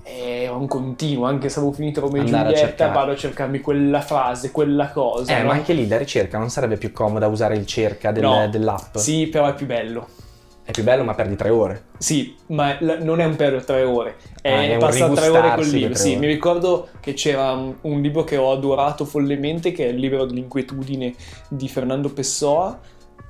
era 0.03 0.55
un 0.55 0.67
continuo, 0.67 1.27
anche 1.27 1.51
se 1.51 1.59
avevo 1.59 1.75
finito 1.75 2.01
Romeo 2.01 2.23
e 2.23 2.25
Andare 2.25 2.43
a 2.45 2.53
Giulietta, 2.53 2.67
cercare. 2.69 2.93
vado 2.93 3.11
a 3.13 3.17
cercarmi 3.17 3.61
quella 3.61 4.01
frase, 4.01 4.51
quella 4.53 4.89
cosa. 4.91 5.37
Eh, 5.37 5.41
no? 5.43 5.49
ma 5.49 5.53
anche 5.53 5.75
lì 5.75 5.87
la 5.87 5.99
ricerca 5.99 6.39
non 6.39 6.49
sarebbe 6.49 6.77
più 6.79 6.93
comoda 6.93 7.27
usare 7.27 7.57
il 7.57 7.67
cerca 7.67 8.11
del- 8.11 8.23
No. 8.23 8.49
dell'app? 8.49 8.97
Sì, 8.97 9.27
però 9.27 9.49
è 9.49 9.55
più 9.55 9.67
bello. 9.67 10.07
È 10.69 10.73
più 10.73 10.83
bello, 10.83 11.03
ma 11.03 11.15
perdi 11.15 11.35
tre 11.35 11.49
ore. 11.49 11.85
Sì, 11.97 12.35
ma 12.49 12.77
la- 12.81 12.99
non 12.99 13.23
è 13.23 13.25
un 13.25 13.37
per 13.37 13.65
tre 13.65 13.85
ore, 13.85 14.17
è, 14.43 14.53
Ah, 14.53 14.63
è 14.65 14.75
un 14.75 14.81
passare 14.81 15.15
tre 15.15 15.29
ore 15.29 15.55
col 15.55 15.67
libro. 15.67 15.95
Sì, 15.95 16.11
ore. 16.11 16.19
mi 16.19 16.27
ricordo 16.27 16.89
che 17.01 17.15
c'era 17.15 17.53
un, 17.53 18.01
libro 18.03 18.23
che 18.23 18.37
ho 18.37 18.53
adorato 18.53 19.07
follemente, 19.07 19.73
che 19.73 19.87
è 19.87 19.89
il 19.89 19.97
libro 19.97 20.27
dell'inquietudine 20.27 21.15
di 21.49 21.69
Fernando 21.71 22.11
Pessoa. 22.11 22.79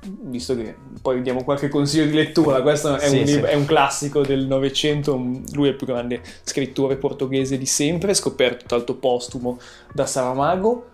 Visto 0.01 0.53
che 0.57 0.75
poi 1.01 1.21
diamo 1.21 1.45
qualche 1.45 1.69
consiglio 1.69 2.07
di 2.07 2.13
lettura, 2.13 2.61
questo 2.61 2.97
è, 2.97 3.07
Sì, 3.07 3.19
un, 3.19 3.25
sì. 3.25 3.35
è 3.39 3.53
un 3.53 3.65
classico 3.65 4.21
del 4.21 4.45
Novecento, 4.45 5.13
lui 5.53 5.67
è 5.67 5.69
il 5.69 5.75
più 5.77 5.87
grande 5.87 6.21
scrittore 6.43 6.97
portoghese 6.97 7.57
di 7.57 7.65
sempre, 7.65 8.13
scoperto 8.15 8.75
l'altro 8.75 8.95
postumo 8.95 9.59
da 9.93 10.05
Saramago, 10.05 10.89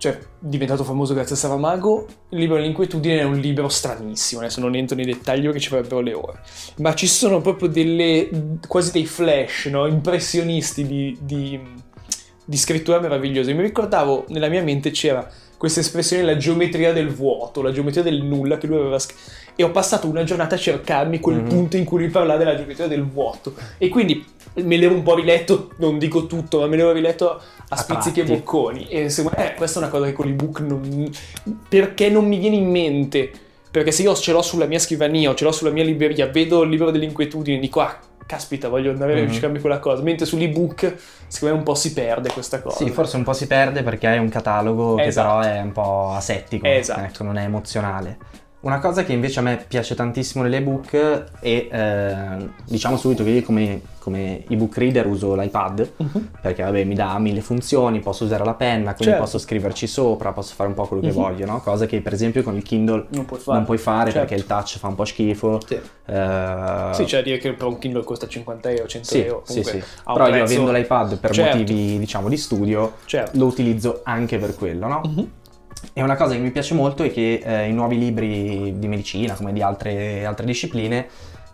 cioè 0.00 0.18
diventato 0.38 0.82
famoso 0.82 1.12
grazie 1.12 1.34
a 1.34 1.38
Saramago. 1.38 2.06
Il 2.30 2.38
libro 2.38 2.56
dell'inquietudine 2.56 3.18
è 3.18 3.22
un 3.22 3.36
libro 3.36 3.68
stranissimo, 3.68 4.40
adesso 4.40 4.58
non 4.60 4.74
entro 4.74 4.96
nei 4.96 5.04
dettagli 5.04 5.42
perché 5.42 5.60
ci 5.60 5.68
vorrebbero 5.68 6.00
le 6.00 6.14
ore, 6.14 6.40
ma 6.78 6.94
ci 6.94 7.06
sono 7.06 7.42
proprio 7.42 7.68
delle 7.68 8.30
quasi 8.66 8.92
dei 8.92 9.04
flash 9.04 9.66
no? 9.66 9.84
impressionisti 9.86 10.86
di, 10.86 11.18
di, 11.20 11.60
di 12.46 12.56
scrittura 12.56 12.98
meravigliosa. 12.98 13.52
Mi 13.52 13.60
ricordavo 13.60 14.24
nella 14.28 14.48
mia 14.48 14.62
mente 14.62 14.90
c'era 14.90 15.28
questa 15.58 15.80
espressione 15.80 16.22
la 16.22 16.38
geometria 16.38 16.94
del 16.94 17.10
vuoto, 17.10 17.60
la 17.60 17.70
geometria 17.70 18.02
del 18.02 18.22
nulla 18.22 18.56
che 18.56 18.66
lui 18.66 18.78
aveva 18.78 18.98
scritto. 18.98 19.20
E 19.54 19.62
ho 19.62 19.70
passato 19.70 20.08
una 20.08 20.24
giornata 20.24 20.54
a 20.54 20.58
cercarmi 20.58 21.20
quel 21.20 21.42
Mhm. 21.42 21.48
punto 21.48 21.76
in 21.76 21.84
cui 21.84 21.98
lui 21.98 22.08
parlava 22.08 22.38
della 22.38 22.56
geometria 22.56 22.86
del 22.86 23.04
vuoto. 23.04 23.52
E 23.76 23.88
quindi 23.88 24.24
me 24.54 24.76
l'ero 24.76 24.94
un 24.94 25.02
po' 25.02 25.14
riletto, 25.14 25.70
non 25.76 25.98
dico 25.98 26.26
tutto, 26.26 26.60
ma 26.60 26.66
me 26.66 26.76
l'ero 26.76 26.92
riletto 26.92 27.30
a 27.30 27.40
A 27.68 27.76
spizzichi 27.76 28.20
e 28.20 28.24
bocconi. 28.24 28.88
E 28.88 29.08
secondo 29.08 29.38
me 29.38 29.52
eh, 29.52 29.54
questa 29.54 29.78
è 29.80 29.82
una 29.82 29.90
cosa 29.90 30.06
che 30.06 30.12
con 30.12 30.26
l'ebook 30.26 30.60
non... 30.60 31.10
Perché 31.68 32.08
non 32.10 32.26
mi 32.26 32.38
viene 32.38 32.56
in 32.56 32.68
mente? 32.70 33.30
Perché 33.70 33.92
se 33.92 34.02
io 34.02 34.14
ce 34.16 34.32
l'ho 34.32 34.42
sulla 34.42 34.66
mia 34.66 34.78
scrivania 34.80 35.30
o 35.30 35.34
ce 35.34 35.44
l'ho 35.44 35.52
sulla 35.52 35.70
mia 35.70 35.84
libreria, 35.84 36.26
vedo 36.26 36.62
il 36.62 36.70
libro 36.70 36.90
dell'inquietudine 36.90 37.58
e 37.58 37.60
dico, 37.60 37.80
ah, 37.80 37.96
caspita, 38.26 38.68
voglio 38.68 38.90
andare 38.90 39.12
a 39.20 39.22
Mhm. 39.22 39.30
cercarmi 39.32 39.60
quella 39.60 39.78
cosa. 39.78 40.02
Mentre 40.02 40.26
sull'ebook, 40.26 40.96
secondo 41.28 41.54
me 41.54 41.60
un 41.60 41.64
po' 41.64 41.74
si 41.76 41.92
perde 41.92 42.30
questa 42.32 42.60
cosa. 42.60 42.76
Sì, 42.76 42.90
forse 42.90 43.16
un 43.16 43.22
po' 43.22 43.32
si 43.32 43.46
perde 43.46 43.82
perché 43.84 44.08
hai 44.08 44.18
un 44.18 44.28
catalogo 44.28 44.98
Esatto. 44.98 45.40
che 45.40 45.46
però 45.46 45.54
è 45.56 45.60
un 45.62 45.72
po' 45.72 46.10
asettico, 46.10 46.66
Esatto. 46.66 47.00
ecco, 47.00 47.22
non 47.22 47.36
è 47.38 47.44
emozionale. 47.44 48.18
Una 48.62 48.78
cosa 48.78 49.04
che 49.04 49.14
invece 49.14 49.38
a 49.38 49.42
me 49.42 49.64
piace 49.66 49.94
tantissimo 49.94 50.42
nell'ebook 50.44 50.90
è, 51.40 51.68
eh, 51.72 52.48
diciamo 52.66 52.98
subito 52.98 53.24
che 53.24 53.30
io 53.30 53.42
come, 53.42 53.80
come 53.98 54.44
ebook 54.48 54.76
reader 54.76 55.06
uso 55.06 55.34
l'iPad, 55.34 55.92
Mhm. 55.96 56.28
perché 56.42 56.62
vabbè 56.62 56.84
mi 56.84 56.94
dà 56.94 57.18
mille 57.18 57.40
funzioni, 57.40 58.00
posso 58.00 58.24
usare 58.24 58.44
la 58.44 58.52
penna, 58.52 58.92
quindi 58.92 59.04
Certo. 59.14 59.20
posso 59.22 59.38
scriverci 59.38 59.86
sopra, 59.86 60.32
posso 60.32 60.54
fare 60.54 60.68
un 60.68 60.74
po' 60.74 60.84
quello 60.86 61.00
che 61.00 61.08
Mhm. 61.08 61.14
voglio, 61.14 61.46
no? 61.46 61.60
Cosa 61.62 61.86
che 61.86 62.02
per 62.02 62.12
esempio 62.12 62.42
con 62.42 62.54
il 62.54 62.62
Kindle 62.62 63.06
Non 63.08 63.24
puoi 63.24 63.40
fare. 63.40 63.56
non 63.56 63.64
puoi 63.64 63.78
fare 63.78 64.10
Certo. 64.10 64.18
perché 64.18 64.34
il 64.34 64.46
touch 64.46 64.76
fa 64.76 64.88
un 64.88 64.94
po' 64.94 65.06
schifo. 65.06 65.58
Sì. 65.66 65.74
Eh, 65.74 66.88
Sì, 66.92 67.04
da 67.06 67.22
dire 67.22 67.38
che 67.38 67.54
per 67.54 67.66
un 67.66 67.78
Kindle 67.78 68.04
costa 68.04 68.28
50 68.28 68.68
euro, 68.70 68.86
100 68.86 69.08
sì, 69.08 69.20
euro. 69.24 69.42
sì, 69.46 69.62
comunque 69.62 69.72
sì. 69.72 69.76
un 70.06 70.12
Però 70.12 70.24
io 70.26 70.32
prezzo- 70.32 70.52
avendo 70.52 70.72
l'iPad 70.72 71.16
per 71.18 71.30
Certo. 71.30 71.56
motivi 71.56 71.98
diciamo 71.98 72.28
di 72.28 72.36
studio 72.36 72.92
Certo. 73.06 73.38
lo 73.38 73.46
utilizzo 73.46 74.00
anche 74.04 74.36
per 74.36 74.54
quello, 74.54 74.86
no? 74.86 75.00
Mhm. 75.06 75.30
E 75.92 76.02
una 76.02 76.16
cosa 76.16 76.34
che 76.34 76.40
mi 76.40 76.50
piace 76.50 76.74
molto 76.74 77.02
è 77.02 77.10
che 77.12 77.42
eh, 77.44 77.68
i 77.68 77.72
nuovi 77.72 77.98
libri 77.98 78.78
di 78.78 78.86
medicina, 78.88 79.34
come 79.34 79.52
di 79.52 79.62
altre, 79.62 80.24
altre 80.24 80.44
discipline, 80.46 81.06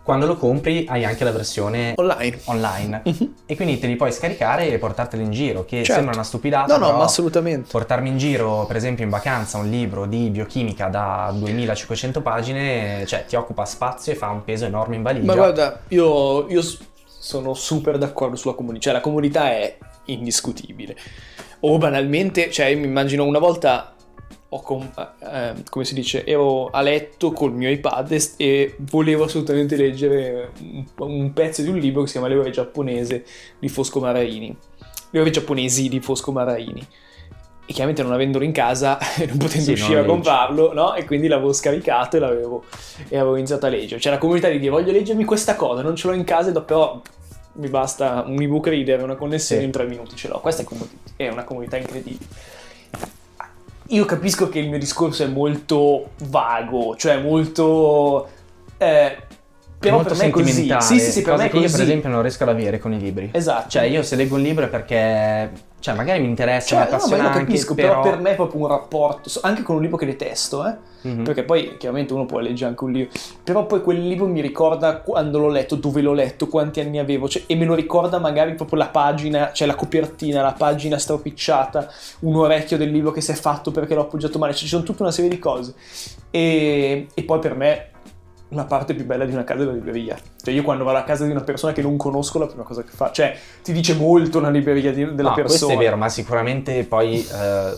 quando 0.03 0.25
lo 0.25 0.37
compri 0.37 0.85
hai 0.87 1.03
anche 1.03 1.25
la 1.25 1.31
versione 1.33 1.93
Online. 1.97 2.39
online 2.45 3.01
Mhm. 3.03 3.33
e 3.45 3.55
quindi 3.57 3.77
te 3.77 3.87
li 3.87 3.97
puoi 3.97 4.13
scaricare 4.13 4.69
e 4.69 4.77
portarteli 4.77 5.21
in 5.21 5.31
giro, 5.31 5.65
che 5.65 5.77
Certo. 5.77 5.93
sembra 5.93 6.13
una 6.13 6.23
stupidata, 6.23 6.77
No, 6.77 6.85
no, 6.91 6.97
ma 6.97 7.03
assolutamente. 7.03 7.67
portarmi 7.69 8.07
in 8.07 8.17
giro, 8.17 8.65
per 8.67 8.77
esempio 8.77 9.03
in 9.03 9.09
vacanza, 9.09 9.57
un 9.57 9.69
libro 9.69 10.05
di 10.05 10.29
biochimica 10.29 10.87
da 10.87 11.29
2500 11.37 12.21
pagine, 12.21 13.05
cioè 13.05 13.25
ti 13.25 13.35
occupa 13.35 13.65
spazio 13.65 14.13
e 14.13 14.15
fa 14.15 14.29
un 14.29 14.45
peso 14.45 14.63
enorme 14.65 14.95
in 14.95 15.01
valigia. 15.01 15.25
Ma 15.25 15.35
guarda, 15.35 15.81
io, 15.89 16.47
io 16.47 16.61
sono 17.05 17.53
super 17.53 17.97
d'accordo 17.97 18.37
sulla 18.37 18.53
comunità, 18.53 18.83
cioè 18.83 18.93
la 18.93 19.01
comunità 19.01 19.49
è 19.51 19.77
indiscutibile. 20.05 20.95
O 21.61 21.77
banalmente, 21.77 22.49
cioè 22.49 22.67
io 22.67 22.77
mi 22.77 22.85
immagino 22.85 23.25
una 23.25 23.39
volta, 23.39 23.93
ho 24.49 24.61
com- 24.61 24.89
eh, 25.19 25.53
come 25.69 25.83
si 25.83 25.93
dice, 25.93 26.25
ero 26.25 26.67
a 26.67 26.81
letto 26.81 27.31
col 27.31 27.51
mio 27.53 27.69
iPad 27.69 28.17
e, 28.37 28.75
volevo 28.79 29.25
assolutamente 29.25 29.75
leggere 29.75 30.51
un, 30.61 30.85
un 30.99 31.33
pezzo 31.33 31.61
di 31.61 31.69
un 31.69 31.77
libro 31.77 32.01
che 32.01 32.07
si 32.07 32.13
chiama 32.13 32.27
Le 32.29 32.35
ore 32.37 32.49
giapponese 32.51 33.25
di 33.59 33.67
Fosco 33.67 33.99
Maraini. 33.99 34.55
Le 35.09 35.19
ore 35.19 35.29
giapponesi 35.31 35.89
di 35.89 35.99
Fosco 35.99 36.31
Maraini. 36.31 36.85
E 37.69 37.73
chiaramente 37.73 38.01
non 38.03 38.13
avendolo 38.13 38.45
in 38.45 38.53
casa 38.53 38.97
non 39.27 39.37
potendo 39.37 39.65
Sì, 39.65 39.71
uscire 39.73 39.95
non 39.95 40.05
a 40.05 40.07
comprarlo, 40.07 40.73
no? 40.73 40.93
E 40.95 41.03
quindi 41.03 41.27
l'avevo 41.27 41.51
scaricato 41.51 42.15
e 42.15 42.19
l'avevo, 42.21 42.63
e 43.09 43.17
avevo 43.17 43.35
iniziato 43.35 43.65
a 43.65 43.69
leggere. 43.69 43.99
C'è 43.99 44.09
la 44.09 44.17
comunità 44.17 44.47
di 44.47 44.59
dire 44.59 44.71
voglio 44.71 44.93
leggermi 44.93 45.25
questa 45.25 45.57
cosa, 45.57 45.81
non 45.81 45.95
ce 45.97 46.07
l'ho 46.07 46.13
in 46.13 46.23
casa, 46.23 46.53
però 46.61 47.01
mi 47.55 47.67
basta 47.67 48.23
un 48.25 48.41
ebook 48.41 48.67
reader, 48.67 49.03
una 49.03 49.15
connessione 49.15 49.61
Sì. 49.61 49.65
in 49.67 49.73
tre 49.73 49.85
minuti 49.85 50.15
ce 50.15 50.29
l'ho. 50.29 50.39
Questa 50.39 50.61
è, 50.61 50.65
comu- 50.65 50.87
è 51.17 51.27
una 51.27 51.43
comunità 51.43 51.75
incredibile. 51.75 52.25
Io 53.89 54.05
capisco 54.05 54.49
che 54.49 54.59
il 54.59 54.69
mio 54.69 54.79
discorso 54.79 55.23
è 55.23 55.27
molto 55.27 56.11
vago, 56.25 56.95
cioè 56.97 57.21
molto... 57.21 58.29
eh, 58.77 59.26
però 59.79 59.95
molto 59.95 60.13
per 60.13 60.17
me 60.23 60.27
è 60.27 60.29
così. 60.31 60.45
sentimentale, 60.51 60.83
Sì, 60.85 60.99
sì, 60.99 61.11
sì, 61.11 61.21
per 61.21 61.37
me 61.37 61.45
è 61.45 61.49
che 61.49 61.57
io 61.57 61.69
per 61.69 61.81
esempio 61.81 62.09
non 62.09 62.21
riesco 62.21 62.43
ad 62.43 62.49
avere 62.49 62.79
con 62.79 62.93
i 62.93 62.99
libri. 62.99 63.29
Esatto. 63.33 63.69
Cioè 63.69 63.83
io 63.83 64.01
se 64.03 64.15
leggo 64.15 64.35
un 64.35 64.41
libro 64.41 64.65
è 64.65 64.69
perché 64.69 65.65
cioè 65.79 65.93
magari 65.93 66.19
mi 66.21 66.27
interessa, 66.27 66.67
Cioè, 66.67 66.79
mi 66.79 66.83
no, 66.85 66.89
ma 66.89 66.95
appassiona 66.95 67.23
io 67.23 67.29
lo 67.29 67.35
anche, 67.35 67.45
capisco, 67.45 67.75
però... 67.75 68.01
per 68.01 68.19
me 68.19 68.31
è 68.31 68.35
proprio 68.35 68.61
un 68.61 68.67
rapporto, 68.67 69.29
anche 69.43 69.61
con 69.61 69.75
un 69.75 69.81
libro 69.83 69.97
che 69.97 70.05
detesto, 70.07 70.67
eh. 70.67 70.75
Mhm. 71.01 71.23
Perché 71.23 71.43
poi 71.43 71.77
chiaramente 71.77 72.13
uno 72.13 72.25
può 72.25 72.39
leggere 72.39 72.71
anche 72.71 72.83
un 72.83 72.91
libro, 72.91 73.11
però 73.43 73.65
poi 73.67 73.81
quel 73.81 74.05
libro 74.05 74.25
mi 74.25 74.41
ricorda 74.41 74.97
quando 74.97 75.37
l'ho 75.37 75.49
letto, 75.49 75.75
dove 75.75 76.01
l'ho 76.01 76.13
letto, 76.13 76.47
quanti 76.47 76.79
anni 76.79 76.97
avevo, 76.97 77.29
cioè, 77.29 77.43
e 77.45 77.55
me 77.55 77.65
lo 77.65 77.75
ricorda 77.75 78.17
magari 78.17 78.55
proprio 78.55 78.79
la 78.79 78.87
pagina, 78.87 79.51
cioè 79.53 79.67
la 79.67 79.75
copertina, 79.75 80.41
la 80.41 80.53
pagina 80.53 80.97
stropicciata, 80.97 81.87
un 82.21 82.35
orecchio 82.35 82.77
del 82.77 82.89
libro 82.89 83.11
che 83.11 83.21
si 83.21 83.31
è 83.31 83.35
fatto 83.35 83.69
perché 83.69 83.93
l'ho 83.93 84.01
appoggiato 84.01 84.39
male, 84.39 84.53
cioè, 84.53 84.61
ci 84.61 84.67
sono 84.67 84.83
tutta 84.83 85.03
una 85.03 85.11
serie 85.11 85.29
di 85.29 85.37
cose. 85.39 85.75
E, 86.31 87.07
e 87.13 87.23
poi 87.23 87.39
per 87.39 87.55
me 87.55 87.89
la 88.49 88.63
parte 88.65 88.93
più 88.93 89.05
bella 89.05 89.25
di 89.25 89.33
una 89.33 89.43
casa 89.43 89.63
è 89.63 89.65
la 89.65 89.73
libreria. 89.73 90.17
Cioè 90.41 90.53
io 90.53 90.63
quando 90.63 90.83
vado 90.83 90.97
a 90.99 91.03
casa 91.03 91.25
di 91.25 91.31
una 91.31 91.41
persona 91.41 91.73
che 91.73 91.81
non 91.81 91.97
conosco, 91.97 92.39
la 92.39 92.47
prima 92.47 92.63
cosa 92.63 92.83
che 92.83 92.91
fa, 92.91 93.11
cioè 93.11 93.35
ti 93.63 93.73
dice 93.73 93.93
molto 93.95 94.37
una 94.37 94.49
libreria 94.49 94.91
di- 94.93 95.13
della 95.15 95.29
No, 95.29 95.35
persona. 95.35 95.43
questo 95.43 95.69
è 95.69 95.77
vero, 95.77 95.97
ma 95.97 96.09
sicuramente 96.09 96.83
poi 96.85 97.25
eh, 97.25 97.75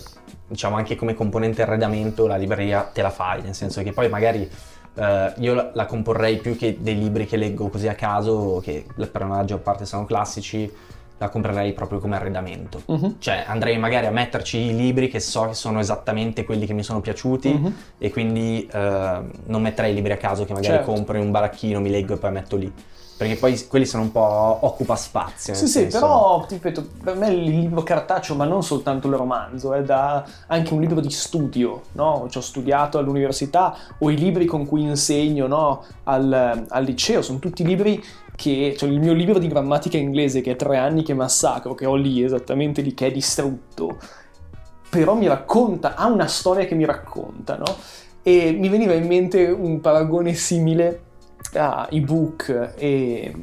diciamo 0.47 0.75
anche 0.75 0.95
come 0.95 1.13
componente 1.13 1.61
arredamento 1.61 2.27
la 2.27 2.35
libreria 2.37 2.81
te 2.93 3.01
la 3.01 3.09
fai, 3.09 3.41
nel 3.41 3.55
senso 3.55 3.81
che 3.83 3.93
poi 3.93 4.09
magari 4.09 4.49
eh, 4.95 5.33
io 5.37 5.53
la, 5.53 5.71
la 5.73 5.85
comporrei 5.85 6.37
più 6.37 6.55
che 6.57 6.77
dei 6.79 6.97
libri 6.97 7.25
che 7.25 7.37
leggo 7.37 7.67
così 7.69 7.87
a 7.87 7.95
caso, 7.95 8.59
che 8.63 8.85
per 8.95 9.21
la 9.21 9.27
maggior 9.27 9.59
parte 9.59 9.85
sono 9.85 10.05
classici, 10.05 10.71
la 11.19 11.29
comprerei 11.29 11.73
proprio 11.73 11.99
come 11.99 12.15
arredamento. 12.15 12.81
Mhm. 12.87 13.15
Cioè 13.19 13.43
andrei 13.45 13.77
magari 13.77 14.05
a 14.05 14.11
metterci 14.11 14.57
i 14.57 14.75
libri 14.75 15.09
che 15.09 15.19
so 15.19 15.47
che 15.47 15.53
sono 15.53 15.79
esattamente 15.79 16.45
quelli 16.45 16.65
che 16.65 16.73
mi 16.73 16.81
sono 16.83 17.01
piaciuti 17.01 17.49
Mhm. 17.53 17.75
e 17.97 18.09
quindi 18.09 18.65
eh, 18.71 19.19
non 19.45 19.61
metterei 19.61 19.91
i 19.91 19.93
libri 19.95 20.13
a 20.13 20.17
caso 20.17 20.45
che 20.45 20.53
magari 20.53 20.75
Certo. 20.77 20.91
compro 20.91 21.17
in 21.17 21.23
un 21.25 21.31
baracchino, 21.31 21.79
mi 21.81 21.89
leggo 21.89 22.13
e 22.13 22.17
poi 22.17 22.31
metto 22.31 22.55
lì. 22.55 22.71
Perché 23.19 23.35
poi 23.35 23.67
quelli 23.67 23.85
sono 23.85 24.03
un 24.03 24.13
po' 24.13 24.59
occupa 24.61 24.95
spazio. 24.95 25.53
Sì, 25.53 25.63
nel 25.63 25.69
sì, 25.69 25.79
senso- 25.79 25.99
però 25.99 26.45
ti 26.47 26.53
ripeto, 26.53 26.87
per 27.03 27.17
me 27.17 27.27
il 27.27 27.43
libro 27.43 27.83
cartaceo, 27.83 28.33
ma 28.33 28.45
non 28.45 28.63
soltanto 28.63 29.09
il 29.09 29.15
romanzo, 29.15 29.73
è 29.73 29.83
da 29.83 30.23
anche 30.47 30.73
un 30.73 30.79
libro 30.79 31.01
di 31.01 31.09
studio, 31.09 31.81
no? 31.91 32.27
Ci 32.29 32.37
ho 32.37 32.41
studiato 32.41 32.97
all'università, 32.97 33.75
o 33.97 34.09
i 34.09 34.15
libri 34.15 34.45
con 34.45 34.65
cui 34.65 34.83
insegno, 34.83 35.47
no? 35.47 35.83
Al, 36.03 36.65
al 36.65 36.83
liceo, 36.85 37.21
sono 37.21 37.39
tutti 37.39 37.65
libri 37.65 38.01
che, 38.37 38.73
cioè 38.77 38.87
il 38.87 39.01
mio 39.01 39.11
libro 39.11 39.37
di 39.37 39.49
grammatica 39.49 39.97
inglese 39.97 40.39
che 40.39 40.51
è 40.51 40.55
tre 40.55 40.77
anni 40.77 41.03
che 41.03 41.13
massacro, 41.13 41.75
che 41.75 41.85
ho 41.85 41.95
lì 41.95 42.23
esattamente 42.23 42.81
lì, 42.81 42.93
che 42.93 43.07
è 43.07 43.11
distrutto, 43.11 43.97
però 44.89 45.13
mi 45.15 45.27
racconta, 45.27 45.95
ha 45.95 46.05
una 46.05 46.27
storia 46.27 46.63
che 46.63 46.73
mi 46.73 46.85
racconta, 46.85 47.57
no? 47.57 47.65
E 48.23 48.53
mi 48.57 48.69
veniva 48.69 48.93
in 48.93 49.07
mente 49.07 49.43
un 49.43 49.81
paragone 49.81 50.33
simile 50.35 51.07
a 51.53 51.87
ebook 51.91 52.73
e, 52.75 53.33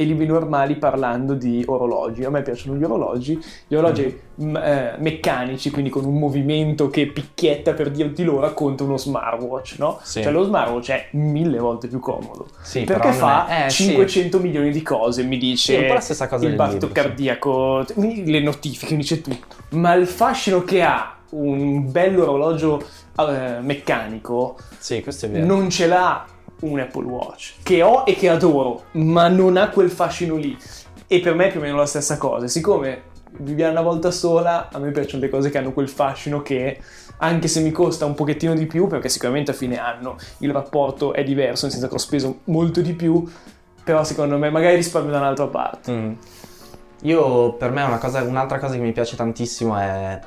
e 0.00 0.04
libri 0.04 0.26
normali 0.26 0.76
parlando 0.76 1.34
di 1.34 1.64
orologi. 1.66 2.22
A 2.24 2.30
me 2.30 2.42
piacciono 2.42 2.76
gli 2.78 2.84
orologi, 2.84 3.38
gli 3.66 3.74
orologi 3.74 4.26
Mm. 4.40 4.54
eh, 4.56 4.94
meccanici, 4.98 5.72
quindi 5.72 5.90
con 5.90 6.04
un 6.04 6.16
movimento 6.16 6.88
che 6.90 7.08
picchietta 7.08 7.72
per 7.72 7.90
dirti 7.90 8.22
l'ora 8.22 8.50
contro 8.52 8.86
uno 8.86 8.96
smartwatch, 8.96 9.74
no? 9.78 9.98
Sì. 10.04 10.22
Cioè 10.22 10.30
lo 10.30 10.44
smartwatch 10.44 10.90
è 10.92 11.08
mille 11.12 11.58
volte 11.58 11.88
più 11.88 11.98
comodo. 11.98 12.46
Sì, 12.62 12.84
perché 12.84 13.10
fa 13.10 13.48
è- 13.48 13.64
eh, 13.64 13.70
sì. 13.70 13.86
500 13.86 14.38
milioni 14.38 14.70
di 14.70 14.80
cose, 14.82 15.24
mi 15.24 15.38
dice 15.38 15.74
Sì, 15.74 15.80
un 15.80 15.88
po' 15.88 15.94
la 15.94 16.00
stessa 16.00 16.28
cosa 16.28 16.46
il 16.46 16.54
battito 16.54 16.86
libro, 16.86 17.02
sì. 17.02 17.08
cardiaco, 17.08 17.84
le 17.96 18.40
notifiche, 18.40 18.92
mi 18.92 19.00
dice 19.00 19.20
tutto. 19.20 19.56
Ma 19.70 19.94
il 19.94 20.06
fascino 20.06 20.62
che 20.62 20.82
ha 20.82 21.16
un 21.30 21.90
bello 21.90 22.22
orologio 22.22 22.80
eh, 23.18 23.58
meccanico 23.60 24.56
Sì, 24.78 25.02
questo 25.02 25.26
è 25.26 25.30
vero. 25.30 25.44
non 25.46 25.68
ce 25.68 25.88
l'ha 25.88 26.24
un 26.60 26.80
Apple 26.80 27.04
Watch, 27.04 27.54
che 27.62 27.82
ho 27.82 28.04
e 28.06 28.14
che 28.14 28.28
adoro, 28.28 28.84
ma 28.92 29.28
non 29.28 29.56
ha 29.56 29.68
quel 29.70 29.90
fascino 29.90 30.36
lì. 30.36 30.56
E 31.06 31.20
per 31.20 31.34
me 31.34 31.46
è 31.46 31.50
più 31.50 31.60
o 31.60 31.62
meno 31.62 31.76
la 31.76 31.86
stessa 31.86 32.18
cosa. 32.18 32.46
Siccome 32.48 33.02
viviamo 33.38 33.72
una 33.72 33.82
volta 33.82 34.10
sola, 34.10 34.68
a 34.70 34.78
me 34.78 34.90
piacciono 34.90 35.22
le 35.22 35.28
cose 35.28 35.50
che 35.50 35.58
hanno 35.58 35.72
quel 35.72 35.88
fascino 35.88 36.42
che, 36.42 36.80
anche 37.18 37.48
se 37.48 37.60
mi 37.60 37.70
costa 37.70 38.04
un 38.04 38.14
pochettino 38.14 38.54
di 38.54 38.66
più, 38.66 38.86
perché 38.86 39.08
sicuramente 39.08 39.50
a 39.52 39.54
fine 39.54 39.78
anno 39.78 40.16
il 40.38 40.52
rapporto 40.52 41.12
è 41.12 41.22
diverso, 41.24 41.64
nel 41.64 41.72
senso 41.72 41.88
che 41.88 41.94
ho 41.94 41.98
speso 41.98 42.40
molto 42.44 42.80
di 42.80 42.92
più, 42.94 43.26
però 43.84 44.04
secondo 44.04 44.36
me 44.38 44.50
magari 44.50 44.76
risparmio 44.76 45.12
da 45.12 45.18
un'altra 45.18 45.46
parte. 45.46 45.92
Mm. 45.92 46.12
Io, 47.02 47.52
per 47.54 47.70
me, 47.70 47.82
una 47.84 47.98
cosa- 47.98 48.22
un'altra 48.22 48.58
cosa 48.58 48.74
che 48.74 48.80
mi 48.80 48.92
piace 48.92 49.14
tantissimo 49.16 49.76
è 49.78 50.18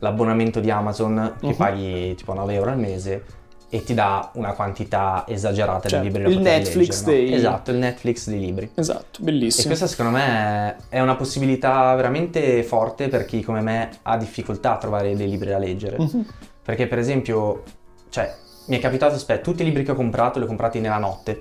l'abbonamento 0.00 0.60
di 0.60 0.70
Amazon 0.70 1.34
che 1.40 1.46
Mhm. 1.48 1.54
paghi 1.54 2.14
tipo 2.16 2.34
9 2.34 2.54
euro 2.54 2.70
al 2.70 2.78
mese 2.78 3.24
e 3.70 3.82
ti 3.84 3.92
dà 3.94 4.30
una 4.34 4.52
quantità 4.52 5.24
esagerata 5.26 5.88
Cioè, 5.88 6.00
di 6.00 6.06
libri 6.10 6.30
il 6.32 6.38
Netflix 6.40 7.04
leggere, 7.04 7.20
no? 7.20 7.26
dei- 7.28 7.34
Esatto, 7.34 7.70
il 7.70 7.76
Netflix 7.76 8.28
dei 8.28 8.40
libri. 8.40 8.70
Esatto, 8.74 9.20
E 9.20 9.24
bellissimo. 9.24 9.66
questa 9.66 9.86
secondo 9.86 10.12
me 10.16 10.76
è 10.88 11.00
una 11.00 11.16
possibilità 11.16 11.94
veramente 11.94 12.62
forte 12.62 13.08
per 13.08 13.24
chi 13.26 13.42
come 13.42 13.60
me 13.60 13.90
ha 14.02 14.16
difficoltà 14.16 14.74
a 14.74 14.78
trovare 14.78 15.14
dei 15.14 15.28
libri 15.28 15.50
da 15.50 15.58
leggere. 15.58 15.98
Mhm. 15.98 16.24
Perché 16.62 16.86
per 16.86 16.98
esempio, 16.98 17.62
cioè, 18.08 18.34
mi 18.66 18.76
è 18.76 18.80
capitato, 18.80 19.14
aspetta, 19.14 19.42
tutti 19.42 19.62
i 19.62 19.64
libri 19.64 19.82
che 19.84 19.90
ho 19.92 19.94
comprato 19.94 20.38
li 20.38 20.44
ho 20.44 20.48
comprati 20.48 20.80
nella 20.80 20.98
notte. 20.98 21.32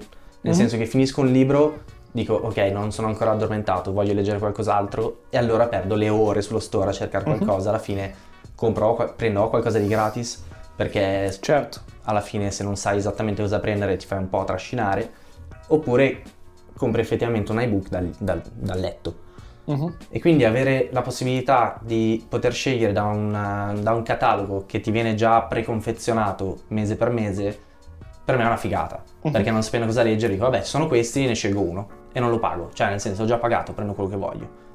Nel 0.41 0.53
Mhm. 0.53 0.60
senso 0.60 0.77
che 0.77 0.86
finisco 0.86 1.22
un 1.22 1.27
libro, 1.31 1.84
dico 2.12 2.34
ok, 2.34 2.57
non 2.74 2.91
sono 2.91 3.07
ancora 3.07 3.31
addormentato, 3.31 3.91
voglio 3.93 4.13
leggere 4.13 4.39
qualcos'altro 4.39 5.24
e 5.29 5.38
allora 5.38 5.67
perdo 5.67 5.96
le 5.96 6.10
ore 6.10 6.41
sullo 6.41 6.60
store 6.60 6.89
a 6.89 6.93
cercare 6.93 7.29
Mhm. 7.29 7.38
qualcosa. 7.38 7.69
Alla 7.69 7.79
fine 7.79 8.13
compro, 8.55 9.13
prendo 9.15 9.48
qualcosa 9.50 9.79
di 9.79 9.88
gratis 9.88 10.43
perché 10.77 11.36
Certo. 11.41 11.81
alla 12.03 12.22
fine 12.22 12.50
se 12.51 12.63
non 12.63 12.77
sai 12.77 12.98
esattamente 12.98 13.41
cosa 13.41 13.60
prendere 13.60 13.98
ti 13.98 14.05
fai 14.05 14.19
un 14.19 14.29
po' 14.29 14.46
trascinare. 14.46 15.12
Oppure 15.67 16.22
compri 16.77 17.01
effettivamente 17.01 17.51
un 17.51 17.60
ebook 17.60 17.89
dal, 17.89 18.10
dal- 18.19 18.41
dal 18.53 18.79
letto. 18.79 19.25
Mhm. 19.65 19.98
E 20.10 20.22
quindi 20.22 20.46
avere 20.46 20.88
la 20.93 21.01
possibilità 21.01 21.77
di 21.81 22.25
poter 22.29 22.53
scegliere 22.53 22.93
da, 22.93 23.03
una- 23.03 23.74
da 23.77 23.91
un 23.91 24.03
catalogo 24.03 24.63
che 24.65 24.79
ti 24.79 24.91
viene 24.91 25.13
già 25.15 25.41
preconfezionato 25.41 26.60
mese 26.69 26.96
per 26.96 27.10
mese, 27.10 27.60
per 28.24 28.38
me 28.38 28.43
è 28.43 28.46
una 28.46 28.55
figata. 28.55 29.03
Mhm. 29.24 29.31
Perché 29.31 29.51
non 29.51 29.63
sapendo 29.63 29.88
cosa 29.88 30.03
leggere, 30.03 30.31
dico, 30.34 30.46
vabbè, 30.46 30.63
sono 30.63 30.88
questi, 30.88 31.25
ne 31.25 31.34
scelgo 31.34 31.60
uno 31.60 31.88
e 32.13 32.19
non 32.22 32.29
lo 32.29 32.39
pago. 32.39 32.69
Cioè, 32.72 32.88
nel 32.89 33.01
senso, 33.01 33.24
ho 33.24 33.25
già 33.25 33.38
pagato, 33.38 33.74
prendo 33.74 33.93
quello 33.93 34.10
che 34.10 34.15
voglio. 34.15 34.65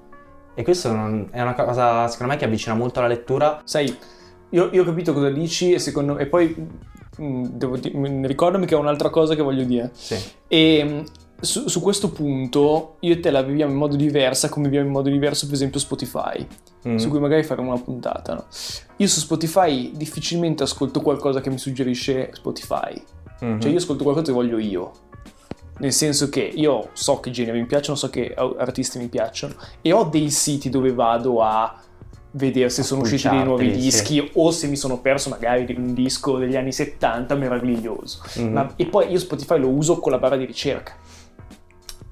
E 0.54 0.62
questo 0.62 0.88
è 1.30 1.40
una 1.40 1.54
cosa, 1.54 2.06
secondo 2.08 2.32
me, 2.34 2.38
che 2.38 2.44
avvicina 2.44 2.74
molto 2.74 2.98
alla 2.98 3.08
lettura. 3.08 3.60
Sai, 3.64 3.96
io, 4.52 4.70
io 4.72 4.82
ho 4.82 4.84
capito 4.84 5.12
cosa 5.12 5.28
dici 5.28 5.72
e 5.72 5.78
secondo 5.78 6.16
e 6.18 6.26
poi 6.26 6.54
mm, 7.20 7.44
devo 7.52 7.78
ricordami 8.26 8.64
che 8.66 8.74
ho 8.74 8.80
un'altra 8.80 9.10
cosa 9.10 9.34
che 9.34 9.42
voglio 9.42 9.64
dire. 9.64 9.90
Sì. 9.92 10.16
E 10.48 10.84
mm, 10.84 11.00
su, 11.40 11.68
su 11.68 11.80
questo 11.80 12.10
punto 12.10 12.96
io 13.00 13.12
e 13.14 13.20
te 13.20 13.30
la 13.30 13.42
viviamo 13.42 13.72
in 13.72 13.78
modo 13.78 13.96
diverso, 13.96 14.48
come 14.48 14.66
viviamo 14.66 14.86
in 14.86 14.92
modo 14.92 15.08
diverso 15.10 15.46
per 15.46 15.54
esempio 15.54 15.78
Spotify, 15.80 16.46
Mm. 16.86 16.96
su 16.96 17.08
cui 17.10 17.20
magari 17.20 17.44
faremo 17.44 17.70
una 17.72 17.80
puntata. 17.80 18.34
no? 18.34 18.44
Io 18.96 19.06
su 19.06 19.20
Spotify 19.20 19.92
difficilmente 19.94 20.64
ascolto 20.64 21.00
qualcosa 21.00 21.40
che 21.40 21.48
mi 21.48 21.56
suggerisce 21.58 22.30
Spotify, 22.32 23.00
Mhm. 23.40 23.60
cioè 23.60 23.70
io 23.70 23.76
ascolto 23.78 24.02
qualcosa 24.02 24.26
che 24.26 24.32
voglio 24.32 24.58
io. 24.58 24.90
Nel 25.78 25.92
senso 25.92 26.28
che 26.28 26.40
io 26.40 26.90
so 26.92 27.20
che 27.20 27.30
generi 27.30 27.60
mi 27.60 27.66
piacciono, 27.66 27.96
so 27.96 28.10
che 28.10 28.34
artisti 28.34 28.98
mi 28.98 29.06
piacciono 29.08 29.54
e 29.80 29.92
ho 29.92 30.04
dei 30.04 30.28
siti 30.30 30.70
dove 30.70 30.92
vado 30.92 31.40
a 31.42 31.80
vedere 32.32 32.70
se 32.70 32.82
sono 32.82 33.02
usciti 33.02 33.28
dei 33.28 33.44
nuovi 33.44 33.70
dischi 33.72 34.30
o 34.34 34.50
se 34.50 34.66
mi 34.66 34.76
sono 34.76 34.98
perso 34.98 35.28
magari 35.28 35.64
di 35.64 35.74
un 35.74 35.92
disco 35.94 36.38
degli 36.38 36.56
anni 36.56 36.72
70 36.72 37.34
meraviglioso. 37.34 38.20
Mhm. 38.36 38.52
Ma- 38.52 38.72
e 38.76 38.86
poi 38.86 39.10
io 39.10 39.18
Spotify 39.18 39.58
lo 39.58 39.68
uso 39.68 39.98
con 39.98 40.12
la 40.12 40.18
barra 40.18 40.36
di 40.36 40.44
ricerca. 40.44 40.94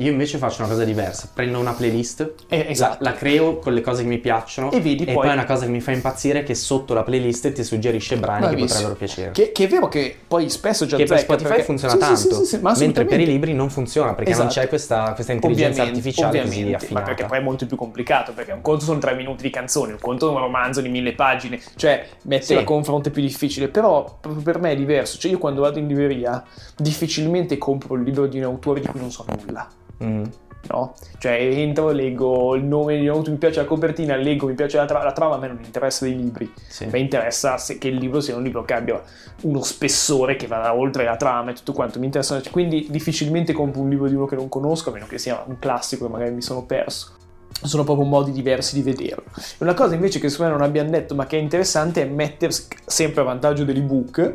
Io 0.00 0.10
invece 0.10 0.38
faccio 0.38 0.62
una 0.62 0.70
cosa 0.70 0.84
diversa, 0.84 1.28
prendo 1.32 1.58
una 1.58 1.72
playlist, 1.74 2.32
Eh, 2.48 2.66
esatto. 2.70 3.04
la, 3.04 3.10
la 3.10 3.16
creo 3.16 3.58
con 3.58 3.74
le 3.74 3.82
cose 3.82 4.00
che 4.02 4.08
mi 4.08 4.16
piacciono 4.16 4.70
E 4.72 4.80
vedi 4.80 5.02
e 5.04 5.12
poi- 5.12 5.26
poi 5.26 5.32
una 5.34 5.44
cosa 5.44 5.66
che 5.66 5.70
mi 5.70 5.80
fa 5.80 5.90
impazzire 5.90 6.38
è 6.38 6.42
che 6.42 6.54
sotto 6.54 6.94
la 6.94 7.02
playlist 7.02 7.52
ti 7.52 7.62
suggerisce 7.62 8.16
brani 8.16 8.40
che 8.40 8.46
Bravissimo. 8.46 8.68
potrebbero 8.68 8.94
piacere. 8.96 9.30
Che, 9.32 9.52
che 9.52 9.64
è 9.64 9.68
vero 9.68 9.88
che 9.88 10.16
poi 10.26 10.48
spesso 10.48 10.86
già 10.86 10.96
che 10.96 11.04
per 11.04 11.18
Spotify 11.18 11.48
perché- 11.48 11.64
funziona 11.64 11.92
Sì, 11.92 11.98
tanto, 11.98 12.44
sì, 12.44 12.44
sì, 12.46 12.60
mentre 12.78 13.04
per 13.04 13.20
i 13.20 13.26
libri 13.26 13.52
non 13.52 13.68
funziona 13.68 14.14
perché 14.14 14.30
non 14.30 14.46
Esatto. 14.46 14.60
c'è 14.60 14.68
questa, 14.68 15.12
questa 15.12 15.32
intelligenza 15.32 15.82
Ovviamente, 15.82 15.98
artificiale 15.98 16.38
così 16.40 16.48
ovviamente, 16.48 16.76
affinata. 16.76 17.00
ma 17.00 17.06
perché 17.14 17.28
poi 17.28 17.38
è 17.38 17.42
molto 17.42 17.66
più 17.66 17.76
complicato, 17.76 18.32
perché 18.32 18.52
un 18.52 18.62
conto 18.62 18.84
sono 18.86 18.98
tre 19.00 19.14
minuti 19.14 19.42
di 19.42 19.50
canzone, 19.50 19.92
un 19.92 19.98
conto 20.00 20.28
è 20.28 20.32
un 20.32 20.38
romanzo 20.38 20.80
di 20.80 20.88
mille 20.88 21.12
pagine, 21.12 21.60
cioè 21.76 22.06
mette 22.22 22.54
la 22.54 22.64
confronto 22.64 23.10
è 23.10 23.12
più 23.12 23.20
difficile, 23.20 23.68
però 23.68 24.16
proprio 24.18 24.42
per 24.42 24.60
me 24.60 24.70
è 24.72 24.76
diverso, 24.76 25.18
cioè 25.18 25.30
io 25.30 25.36
quando 25.38 25.60
vado 25.60 25.78
in 25.78 25.86
libreria 25.86 26.42
difficilmente 26.74 27.58
compro 27.58 27.96
il 27.96 28.02
libro 28.02 28.26
di 28.26 28.38
un 28.38 28.44
autore 28.44 28.80
di 28.80 28.86
cui 28.86 28.98
non 28.98 29.10
so 29.10 29.26
nulla. 29.28 29.68
Mm. 30.02 30.24
No? 30.68 30.94
Cioè 31.18 31.32
entro, 31.32 31.90
leggo 31.90 32.54
il 32.54 32.64
nome 32.64 32.98
di 32.98 33.08
un 33.08 33.14
autore, 33.14 33.32
mi 33.32 33.38
piace 33.38 33.60
la 33.60 33.66
copertina, 33.66 34.14
leggo, 34.16 34.46
mi 34.46 34.54
piace 34.54 34.76
la, 34.76 34.84
tra- 34.84 35.02
la 35.02 35.12
trama, 35.12 35.36
a 35.36 35.38
me 35.38 35.48
non 35.48 35.60
interessa 35.64 36.04
dei 36.04 36.14
libri. 36.14 36.52
Sì. 36.68 36.84
A 36.84 36.88
me 36.90 36.98
interessa 36.98 37.56
se- 37.56 37.78
che 37.78 37.88
il 37.88 37.96
libro 37.96 38.20
sia 38.20 38.36
un 38.36 38.42
libro 38.42 38.62
che 38.62 38.74
abbia 38.74 39.02
uno 39.42 39.62
spessore 39.62 40.36
che 40.36 40.46
vada 40.46 40.74
oltre 40.74 41.04
la 41.04 41.16
trama 41.16 41.50
e 41.50 41.54
tutto 41.54 41.72
quanto. 41.72 41.98
Mi 41.98 42.06
interessa, 42.06 42.40
quindi 42.50 42.86
difficilmente 42.90 43.52
compro 43.54 43.80
un 43.80 43.88
libro 43.88 44.06
di 44.06 44.14
uno 44.14 44.26
che 44.26 44.36
non 44.36 44.48
conosco, 44.50 44.90
a 44.90 44.92
meno 44.92 45.06
che 45.06 45.18
sia 45.18 45.42
un 45.46 45.58
classico 45.58 46.06
che 46.06 46.12
magari 46.12 46.32
mi 46.32 46.42
sono 46.42 46.64
perso. 46.64 47.14
Sono 47.62 47.82
proprio 47.84 48.06
modi 48.06 48.30
diversi 48.30 48.74
di 48.74 48.82
vederlo. 48.82 49.24
E 49.34 49.56
Una 49.58 49.74
cosa 49.74 49.94
invece 49.94 50.20
che 50.20 50.28
secondo 50.28 50.52
me 50.52 50.58
non 50.58 50.66
abbiamo 50.66 50.90
detto, 50.90 51.14
ma 51.14 51.26
che 51.26 51.38
è 51.38 51.40
interessante, 51.40 52.02
è 52.02 52.06
mettersi 52.06 52.66
sempre 52.86 53.22
a 53.22 53.24
vantaggio 53.24 53.64
dell'ebook 53.64 54.34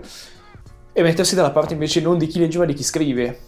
e 0.92 1.02
mettersi 1.02 1.36
dalla 1.36 1.52
parte 1.52 1.74
invece 1.74 2.02
non 2.02 2.18
di 2.18 2.28
chi 2.28 2.40
legge, 2.40 2.58
ma 2.58 2.66
di 2.66 2.74
chi 2.74 2.84
scrive. 2.84 3.40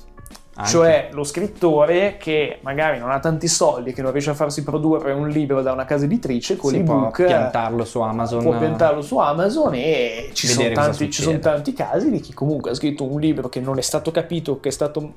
Anche. 0.60 0.72
Cioè 0.72 1.10
lo 1.12 1.24
scrittore 1.24 2.18
che 2.18 2.58
magari 2.62 2.98
non 2.98 3.12
ha 3.12 3.20
tanti 3.20 3.48
soldi, 3.48 3.94
che 3.94 4.02
non 4.02 4.12
riesce 4.12 4.32
a 4.32 4.34
farsi 4.34 4.64
produrre 4.64 5.12
un 5.12 5.30
libro 5.30 5.62
da 5.62 5.72
una 5.72 5.86
casa 5.86 6.06
editrice, 6.06 6.56
con 6.56 6.72
si 6.72 6.82
può 6.82 6.96
l'ebook 6.96 7.20
eh, 7.20 7.26
piantarlo 7.26 7.86
su 7.86 8.00
Amazon. 8.02 8.42
può 8.42 8.58
piantarlo 8.58 9.02
su 9.04 9.18
Amazon 9.20 9.74
e 9.76 10.32
ci 10.34 10.48
sono, 10.48 10.72
tanti, 10.72 11.12
ci 11.12 11.22
sono 11.22 11.38
tanti 11.38 11.74
casi 11.74 12.10
di 12.10 12.20
chi 12.20 12.34
comunque 12.34 12.72
ha 12.72 12.74
scritto 12.74 13.04
un 13.04 13.20
libro 13.20 13.50
che 13.50 13.60
non 13.60 13.78
è 13.78 13.82
stato 13.82 14.10
capito, 14.10 14.60
che 14.60 14.70
è 14.70 14.72
stato 14.72 15.14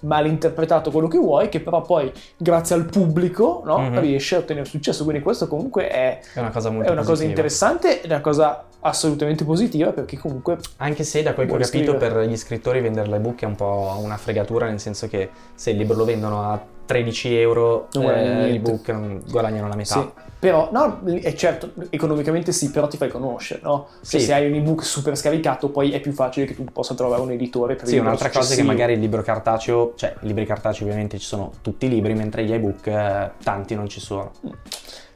mal 0.00 0.26
interpretato, 0.26 0.90
quello 0.90 1.08
che 1.08 1.16
vuoi, 1.18 1.48
che 1.48 1.60
però 1.60 1.80
poi 1.80 2.12
grazie 2.36 2.74
al 2.74 2.84
pubblico 2.84 3.62
no, 3.64 3.78
Mhm. 3.78 3.98
riesce 4.00 4.34
a 4.34 4.38
ottenere 4.40 4.66
successo. 4.66 5.04
Quindi 5.04 5.22
questo 5.22 5.48
comunque 5.48 5.88
è, 5.88 6.20
È 6.34 6.38
una 6.40 6.50
cosa 6.50 6.68
molto 6.70 6.88
è 6.88 6.92
una 6.92 7.02
cosa 7.04 7.24
interessante, 7.24 8.02
è 8.02 8.06
una 8.06 8.20
cosa 8.20 8.64
assolutamente 8.84 9.44
positiva 9.44 9.92
perché 9.92 10.18
comunque 10.18 10.58
Anche 10.78 11.04
se 11.04 11.22
da 11.22 11.34
quel 11.34 11.46
che 11.46 11.52
ho 11.54 11.56
capito 11.58 11.92
scrivere. 11.92 12.12
per 12.14 12.26
gli 12.28 12.36
scrittori 12.36 12.80
vendere 12.80 13.08
l'ebook 13.08 13.42
è 13.42 13.46
un 13.46 13.54
po' 13.54 13.96
una 14.02 14.16
fregatura, 14.16 14.66
nel 14.66 14.80
senso 14.82 15.08
che 15.08 15.30
se 15.54 15.70
il 15.70 15.78
libro 15.78 15.96
lo 15.96 16.04
vendono 16.04 16.42
a 16.42 16.60
13 16.84 17.36
euro, 17.36 17.88
Non 17.92 18.10
eh, 18.10 18.50
l'ebook 18.50 18.88
non 18.90 19.22
guadagnano 19.30 19.68
la 19.68 19.76
metà. 19.76 19.94
Sì, 19.94 20.10
però, 20.38 20.68
no, 20.72 21.00
è 21.04 21.32
certo, 21.34 21.70
economicamente 21.90 22.52
sì, 22.52 22.70
però 22.70 22.88
ti 22.88 22.96
fai 22.96 23.08
conoscere, 23.08 23.60
no? 23.62 23.86
Cioè, 24.02 24.20
Sì. 24.20 24.26
se 24.26 24.34
hai 24.34 24.46
un 24.48 24.54
ebook 24.54 24.84
super 24.84 25.16
scaricato, 25.16 25.70
poi 25.70 25.92
è 25.92 26.00
più 26.00 26.12
facile 26.12 26.44
che 26.44 26.54
tu 26.54 26.64
possa 26.64 26.94
trovare 26.94 27.22
un 27.22 27.30
editore 27.30 27.76
per 27.76 27.86
Sì, 27.86 27.96
un'altra 27.98 28.28
cosa 28.28 28.52
è 28.52 28.56
che 28.56 28.62
magari 28.64 28.94
il 28.94 28.98
libro 28.98 29.22
cartaceo, 29.22 29.92
cioè 29.96 30.14
i 30.20 30.26
libri 30.26 30.44
cartacei 30.44 30.82
ovviamente 30.86 31.18
ci 31.18 31.24
sono 31.26 31.52
tutti 31.62 31.86
i 31.86 31.88
libri, 31.88 32.14
mentre 32.14 32.44
gli 32.44 32.52
ebook 32.52 32.86
eh, 32.88 33.30
tanti 33.42 33.74
non 33.74 33.88
ci 33.88 34.00
sono. 34.00 34.32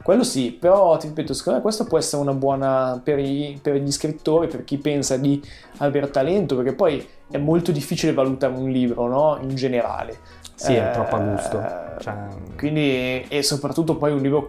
Quello 0.07 0.23
sì, 0.23 0.53
però 0.53 0.97
ti 0.99 1.09
ripeto, 1.09 1.35
secondo 1.35 1.59
me 1.59 1.65
questa 1.65 1.83
può 1.83 1.99
essere 1.99 2.23
una 2.23 2.33
buona 2.33 3.01
per, 3.03 3.19
i- 3.19 3.59
per 3.61 3.75
gli 3.75 3.91
scrittori, 3.91 4.47
per 4.47 4.63
chi 4.63 4.79
pensa 4.79 5.17
di 5.17 5.43
aver 5.79 6.11
talento, 6.11 6.55
perché 6.55 6.75
poi 6.75 7.05
è 7.29 7.39
molto 7.39 7.73
difficile 7.73 8.13
valutare 8.13 8.55
un 8.55 8.71
libro, 8.71 9.09
no? 9.09 9.37
In 9.43 9.57
generale. 9.57 10.17
Sì, 10.55 10.75
è 10.75 10.87
Eh, 10.87 10.91
troppo 10.93 11.17
a 11.17 11.19
gusto. 11.19 11.61
Cioè, 11.99 12.15
Quindi, 12.57 13.25
e 13.27 13.43
soprattutto 13.43 13.97
poi 13.97 14.13
un 14.13 14.21
libro 14.23 14.47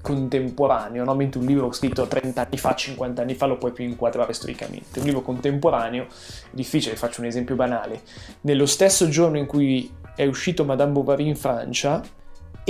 contemporaneo, 0.00 1.02
no? 1.02 1.14
mentre 1.16 1.40
un 1.40 1.46
libro 1.46 1.72
scritto 1.72 2.06
30 2.06 2.42
anni 2.42 2.56
fa, 2.56 2.76
50 2.76 3.22
anni 3.22 3.34
fa 3.34 3.46
lo 3.46 3.58
puoi 3.58 3.72
più 3.72 3.84
inquadrare 3.84 4.32
storicamente. 4.32 5.00
Un 5.00 5.06
libro 5.06 5.22
contemporaneo 5.22 6.04
è 6.04 6.06
difficile, 6.52 6.94
faccio 6.94 7.20
un 7.20 7.26
esempio 7.26 7.56
banale. 7.56 8.02
Nello 8.42 8.64
stesso 8.64 9.08
giorno 9.08 9.38
in 9.38 9.46
cui 9.46 9.92
è 10.14 10.24
uscito 10.24 10.64
Madame 10.64 10.92
Bovary 10.92 11.26
in 11.26 11.34
Francia, 11.34 12.00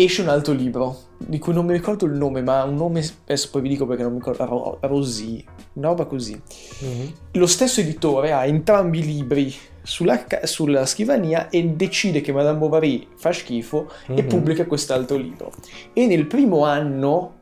esce 0.05 0.23
un 0.23 0.29
altro 0.29 0.53
libro, 0.53 0.97
di 1.19 1.39
cui 1.39 1.53
non 1.53 1.67
mi 1.67 1.73
ricordo 1.73 2.05
il 2.07 2.13
nome, 2.13 2.43
ma 2.43 2.63
un 2.65 2.75
nome, 2.75 3.05
adesso 3.25 3.49
poi 3.51 3.63
vi 3.63 3.69
dico 3.69 3.87
perché 3.87 4.03
non 4.03 4.13
mi 4.13 4.19
ricordo, 4.19 4.45
Ro- 4.45 4.79
Rosy, 4.81 5.45
una 5.75 5.89
roba 5.89 6.05
così. 6.07 6.41
mhm. 6.81 7.13
Lo 7.33 7.47
stesso 7.47 7.81
editore 7.81 8.33
ha 8.33 8.45
entrambi 8.47 8.99
i 9.01 9.05
libri 9.05 9.55
sulla, 9.83 10.25
sulla 10.45 10.85
scrivania 10.87 11.49
e 11.49 11.65
decide 11.69 12.21
che 12.21 12.33
Madame 12.33 12.59
Bovary 12.59 13.07
fa 13.17 13.33
schifo 13.33 13.91
e 14.09 14.23
Mhm. 14.23 14.29
pubblica 14.29 14.67
quest'altro 14.67 15.17
libro. 15.17 15.53
E 15.93 16.07
nel 16.07 16.27
primo 16.27 16.65
anno 16.65 17.39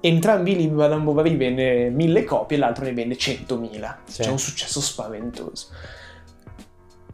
entrambi 0.00 0.52
i 0.52 0.56
libri 0.56 0.76
Madame 0.76 1.02
Bovary 1.04 1.36
vende 1.36 1.90
mille 1.90 2.24
copie 2.24 2.56
e 2.56 2.60
l'altro 2.60 2.84
ne 2.84 2.92
vende 2.94 3.16
centomila. 3.16 4.00
Sì. 4.04 4.22
C'è 4.22 4.30
un 4.30 4.38
successo 4.38 4.80
spaventoso. 4.80 5.66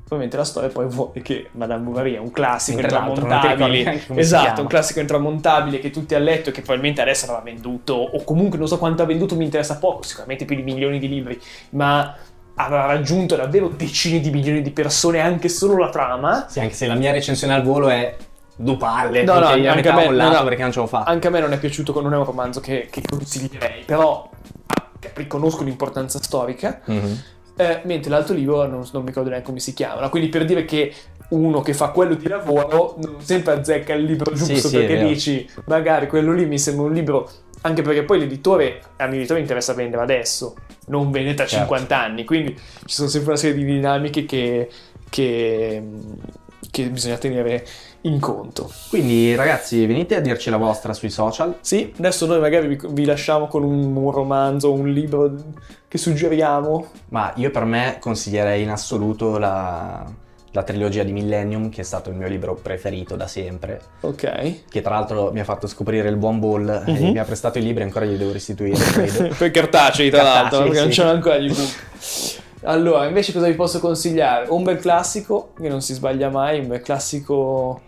Ovviamente 0.08 0.36
la 0.36 0.44
storia 0.44 0.68
poi 0.68 0.86
vuole 0.86 1.20
che 1.20 1.48
Madame 1.52 1.82
Bovary 1.82 2.14
è 2.14 2.18
un 2.18 2.30
classico 2.30 2.78
Mentre 2.78 2.96
intramontabile. 2.96 4.04
Esatto, 4.14 4.60
un 4.60 4.68
classico 4.68 5.00
intramontabile 5.00 5.80
che 5.80 5.90
tutti 5.90 6.14
ha 6.14 6.20
letto 6.20 6.50
e 6.50 6.52
che 6.52 6.60
probabilmente 6.60 7.00
adesso 7.00 7.24
avrà 7.24 7.40
venduto, 7.40 7.94
o 7.94 8.22
comunque 8.22 8.56
non 8.56 8.68
so 8.68 8.78
quanto 8.78 9.02
ha 9.02 9.06
venduto, 9.06 9.34
mi 9.34 9.42
interessa 9.42 9.78
poco, 9.78 10.04
sicuramente 10.04 10.44
più 10.44 10.54
di 10.54 10.62
milioni 10.62 11.00
di 11.00 11.08
libri, 11.08 11.40
ma 11.70 12.14
avrà 12.54 12.86
raggiunto 12.86 13.34
davvero 13.34 13.68
decine 13.68 14.20
di 14.20 14.30
milioni 14.30 14.62
di 14.62 14.70
persone 14.70 15.18
anche 15.20 15.48
solo 15.48 15.76
la 15.76 15.90
trama. 15.90 16.46
Sì, 16.48 16.60
anche 16.60 16.74
se 16.74 16.86
la 16.86 16.94
mia 16.94 17.10
recensione 17.10 17.54
al 17.54 17.62
volo 17.64 17.88
è 17.88 18.16
due 18.54 18.76
palle, 18.76 19.24
No, 19.24 19.40
no, 19.40 19.46
anche 19.46 19.88
a 19.88 19.94
me- 19.94 20.08
no, 20.08 20.30
no. 20.30 20.44
perché 20.44 20.62
non 20.62 20.70
ce 20.70 20.78
l'ho 20.78 20.86
fatta. 20.86 21.10
Anche 21.10 21.26
a 21.26 21.30
me 21.30 21.40
non 21.40 21.52
è 21.52 21.58
piaciuto, 21.58 22.00
non 22.00 22.14
è 22.14 22.16
un 22.16 22.24
romanzo 22.24 22.60
che, 22.60 22.86
che 22.90 23.02
consiglierei, 23.06 23.82
però 23.84 24.30
ah, 24.66 24.88
riconosco 25.14 25.64
l'importanza 25.64 26.22
storica. 26.22 26.80
Mhm. 26.84 27.22
Eh, 27.56 27.80
mentre 27.84 28.10
l'altro 28.10 28.34
libro 28.34 28.66
non, 28.66 28.84
non 28.92 29.02
mi 29.02 29.08
ricordo 29.08 29.28
neanche 29.30 29.46
come 29.46 29.60
si 29.60 29.72
chiama. 29.72 30.08
Quindi 30.08 30.28
per 30.28 30.44
dire 30.44 30.64
che 30.64 30.92
uno 31.30 31.60
che 31.60 31.74
fa 31.74 31.88
quello 31.88 32.14
di 32.14 32.28
lavoro 32.28 32.94
non 33.02 33.16
sempre 33.20 33.54
azzecca 33.54 33.94
il 33.94 34.04
libro 34.04 34.32
giusto 34.32 34.54
Sì, 34.54 34.68
sì, 34.68 34.76
perché 34.76 34.94
vero. 34.94 35.08
dici 35.08 35.48
magari 35.64 36.06
quello 36.06 36.32
lì 36.32 36.46
mi 36.46 36.56
sembra 36.58 36.84
un 36.84 36.92
libro 36.92 37.28
anche 37.62 37.82
perché 37.82 38.04
poi 38.04 38.20
l'editore 38.20 38.80
all'editore 38.98 39.40
interessa 39.40 39.72
vendere 39.72 40.02
adesso 40.02 40.54
non 40.86 41.10
vende 41.10 41.34
tra 41.34 41.44
Certo. 41.46 41.64
50 41.64 42.00
anni 42.00 42.24
quindi 42.24 42.54
ci 42.54 42.94
sono 42.94 43.08
sempre 43.08 43.30
una 43.30 43.40
serie 43.40 43.56
di 43.56 43.64
dinamiche 43.64 44.24
che, 44.24 44.68
che, 45.10 45.82
che 46.70 46.82
bisogna 46.90 47.16
tenere 47.16 47.66
in 48.06 48.20
conto 48.20 48.70
Quindi 48.88 49.34
ragazzi, 49.34 49.84
venite 49.86 50.16
a 50.16 50.20
dirci 50.20 50.48
la 50.50 50.56
vostra 50.58 50.92
sui 50.92 51.10
social. 51.10 51.56
sì, 51.60 51.92
adesso 51.98 52.26
noi 52.26 52.40
magari 52.40 52.68
vi, 52.68 52.78
vi 52.90 53.04
lasciamo 53.04 53.46
con 53.48 53.62
un, 53.64 53.94
un 53.96 54.10
romanzo, 54.10 54.72
un 54.72 54.88
libro 54.92 55.34
che 55.88 55.98
suggeriamo. 55.98 56.86
Ma 57.10 57.32
io 57.36 57.50
per 57.50 57.64
me 57.64 57.96
consiglierei 58.00 58.62
in 58.62 58.70
assoluto 58.70 59.38
la, 59.38 60.04
la 60.52 60.62
trilogia 60.62 61.02
di 61.02 61.12
Millennium, 61.12 61.68
che 61.68 61.80
è 61.80 61.84
stato 61.84 62.10
il 62.10 62.16
mio 62.16 62.28
libro 62.28 62.54
preferito 62.54 63.16
da 63.16 63.26
sempre. 63.26 63.80
Ok. 64.00 64.68
Che 64.68 64.80
tra 64.82 64.94
l'altro 64.94 65.30
mi 65.32 65.40
ha 65.40 65.44
fatto 65.44 65.66
scoprire 65.66 66.08
il 66.08 66.16
buon 66.16 66.38
Ball 66.38 66.84
Mhm. 66.86 66.94
e 66.96 67.10
mi 67.12 67.18
ha 67.18 67.24
prestato 67.24 67.58
i 67.58 67.62
libri 67.62 67.82
e 67.82 67.86
ancora 67.86 68.04
li 68.04 68.16
devo 68.16 68.32
restituire. 68.32 68.76
credo. 68.92 69.34
per 69.36 69.50
cartacei, 69.50 70.10
tra 70.10 70.22
l'altro, 70.22 70.62
perché 70.64 70.80
non 70.80 70.88
c'erano 70.90 71.14
ancora 71.14 71.38
gli 71.38 71.46
ebook. 71.46 71.74
Allora, 72.62 73.06
invece 73.06 73.32
cosa 73.32 73.46
vi 73.46 73.54
posso 73.54 73.78
consigliare? 73.80 74.48
Un 74.48 74.64
bel 74.64 74.78
classico, 74.78 75.52
che 75.60 75.68
non 75.68 75.80
si 75.82 75.94
sbaglia 75.94 76.28
mai, 76.30 76.58
un 76.60 76.68
bel 76.68 76.80
classico... 76.82 77.80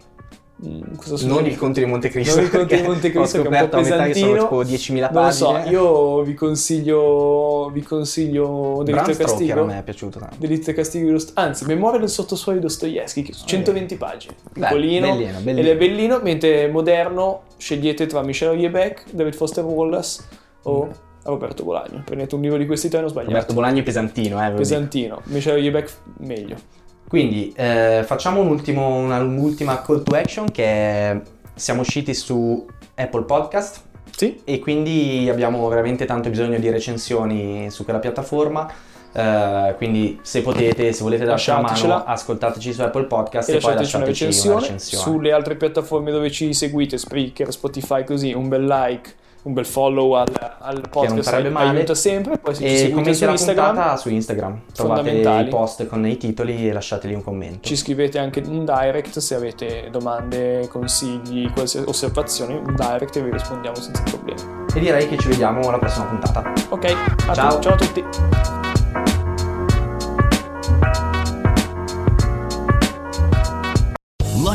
mm, 0.67 0.83
non 1.23 1.47
il 1.47 1.57
Conte 1.57 1.81
di 1.81 1.87
Montecristo. 1.87 2.37
Non 2.37 2.45
il 2.45 2.51
Conte 2.51 2.77
di 2.77 2.83
Montecristo, 2.83 3.39
Ho 3.39 3.43
che 3.43 3.49
è 3.49 3.51
un 3.51 3.71
po' 3.71 3.71
scoperto 3.71 3.77
a 3.77 3.81
metà 3.81 4.07
che 4.07 4.15
sono 4.15 4.33
tipo 4.35 4.63
10.000 4.63 5.13
Non 5.13 5.25
lo 5.25 5.31
so, 5.31 5.53
pagine. 5.53 5.71
io 5.71 6.23
vi 6.23 6.35
consiglio, 6.35 7.71
vi 7.73 7.83
consiglio 7.83 8.83
Delitto 8.85 9.11
e 9.11 9.15
Stoker 9.15 9.27
a 9.27 9.37
Castigo. 9.37 9.65
me 9.65 9.79
è 9.79 9.83
piaciuto 9.83 10.19
tanto. 10.19 10.37
Delitto 10.39 10.71
e 10.71 10.75
Castigo 10.75 11.17
anzi, 11.35 11.65
Memoria 11.65 11.99
del 12.01 12.09
sottosuolo 12.09 12.59
di 12.59 12.65
Dostoevsky, 12.65 13.23
che 13.23 13.33
sono 13.33 13.47
120 13.47 13.97
pagine, 13.97 14.35
Beh, 14.53 14.61
piccolino, 14.61 15.07
bellino, 15.09 15.39
bellino. 15.41 15.61
ed 15.61 15.67
è 15.67 15.77
bellino, 15.77 16.21
mentre 16.23 16.69
moderno 16.69 17.43
scegliete 17.57 18.07
tra 18.07 18.23
Michel 18.23 18.49
Houellebecq, 18.49 19.11
David 19.13 19.35
Foster 19.35 19.65
Wallace 19.65 20.23
o 20.63 20.89
Roberto 21.23 21.63
Bolagno. 21.63 22.03
Prendete 22.05 22.35
un 22.35 22.41
libro 22.41 22.57
di 22.57 22.67
questi 22.67 22.89
tre 22.89 23.01
non 23.01 23.09
sbagliate. 23.11 23.33
Roberto 23.33 23.55
Bolagno 23.55 23.81
è 23.81 23.83
pesantino, 23.83 24.45
eh. 24.47 24.51
Pesantino, 24.53 25.21
Michel 25.25 25.55
Houellebecq 25.55 25.91
meglio. 26.19 26.57
Quindi 27.09 27.53
eh, 27.57 28.03
facciamo 28.05 28.41
un 28.43 28.49
ultimo- 28.49 28.97
una- 28.97 29.21
un'ultima 29.21 29.81
call 29.83 30.03
to 30.03 30.15
action 30.15 30.51
che 30.51 30.65
è, 30.65 31.21
siamo 31.55 31.81
usciti 31.81 32.13
su 32.15 32.67
Apple 32.95 33.23
Podcast 33.23 33.81
Sì? 34.15 34.41
e 34.45 34.59
quindi 34.59 35.27
abbiamo 35.31 35.67
veramente 35.69 36.05
tanto 36.05 36.29
bisogno 36.29 36.59
di 36.59 36.69
recensioni 36.71 37.71
su 37.71 37.85
quella 37.85 37.99
piattaforma. 37.99 38.71
eh, 39.11 39.75
quindi 39.79 40.19
se 40.23 40.43
potete, 40.43 40.93
se 40.93 41.03
volete 41.03 41.25
darci 41.25 41.49
una 41.51 41.63
mano, 41.63 42.05
ascoltateci 42.05 42.73
su 42.75 42.83
Apple 42.83 43.05
Podcast 43.05 43.49
E 43.49 43.57
e, 43.57 43.59
poi 43.59 43.75
lasciateci 43.75 43.97
una 43.97 44.05
recensione. 44.05 44.57
una 44.57 44.61
recensione. 44.67 45.03
Sulle 45.03 45.33
altre 45.33 45.57
piattaforme 45.57 46.11
dove 46.11 46.31
ci 46.31 46.53
seguite, 46.53 46.99
Spreaker, 46.99 47.51
Spotify, 47.51 48.05
così, 48.05 48.33
un 48.35 48.49
bel 48.49 48.67
like, 48.67 49.15
un 49.43 49.53
bel 49.53 49.65
follow 49.65 50.13
al, 50.13 50.27
al 50.59 50.83
podcast 50.91 51.31
farebbe 51.31 51.49
male. 51.51 51.71
aiuta 51.79 51.95
sempre. 51.95 52.37
Poi 52.39 52.55
se 52.55 52.61
ci 52.61 52.67
E 52.67 52.77
seguite 52.77 52.95
commenti 52.95 53.15
su 53.19 53.25
Instagram 53.31 53.95
su 53.97 54.09
Instagram. 54.11 54.61
Trovate 54.75 55.11
i 55.11 55.49
post 55.49 55.87
con 55.87 56.07
i 56.07 56.17
titoli 56.17 56.69
e 56.69 56.73
lasciateli 56.73 57.15
un 57.15 57.23
commento. 57.23 57.67
Ci 57.67 57.77
scrivete 57.77 58.19
anche 58.19 58.43
un 58.47 58.65
direct 58.65 59.19
se 59.19 59.35
avete 59.35 59.89
domande, 59.91 60.69
consigli, 60.71 61.51
qualsiasi 61.53 61.87
osservazioni, 61.89 62.55
un 62.55 62.75
direct 62.77 63.17
e 63.17 63.23
vi 63.23 63.31
rispondiamo 63.31 63.77
senza 63.77 64.03
problemi. 64.03 64.41
E 64.75 64.81
direi 64.81 65.09
che 65.09 65.17
ci 65.17 65.29
vediamo 65.29 65.67
alla 65.69 65.79
prossima 65.79 66.05
puntata. 66.07 66.53
Ok, 66.69 66.95
a 67.29 67.33
Ciao. 67.35 67.55
tu- 67.57 67.63
ciao 67.63 67.73
a 67.73 67.77
tutti. 67.77 68.68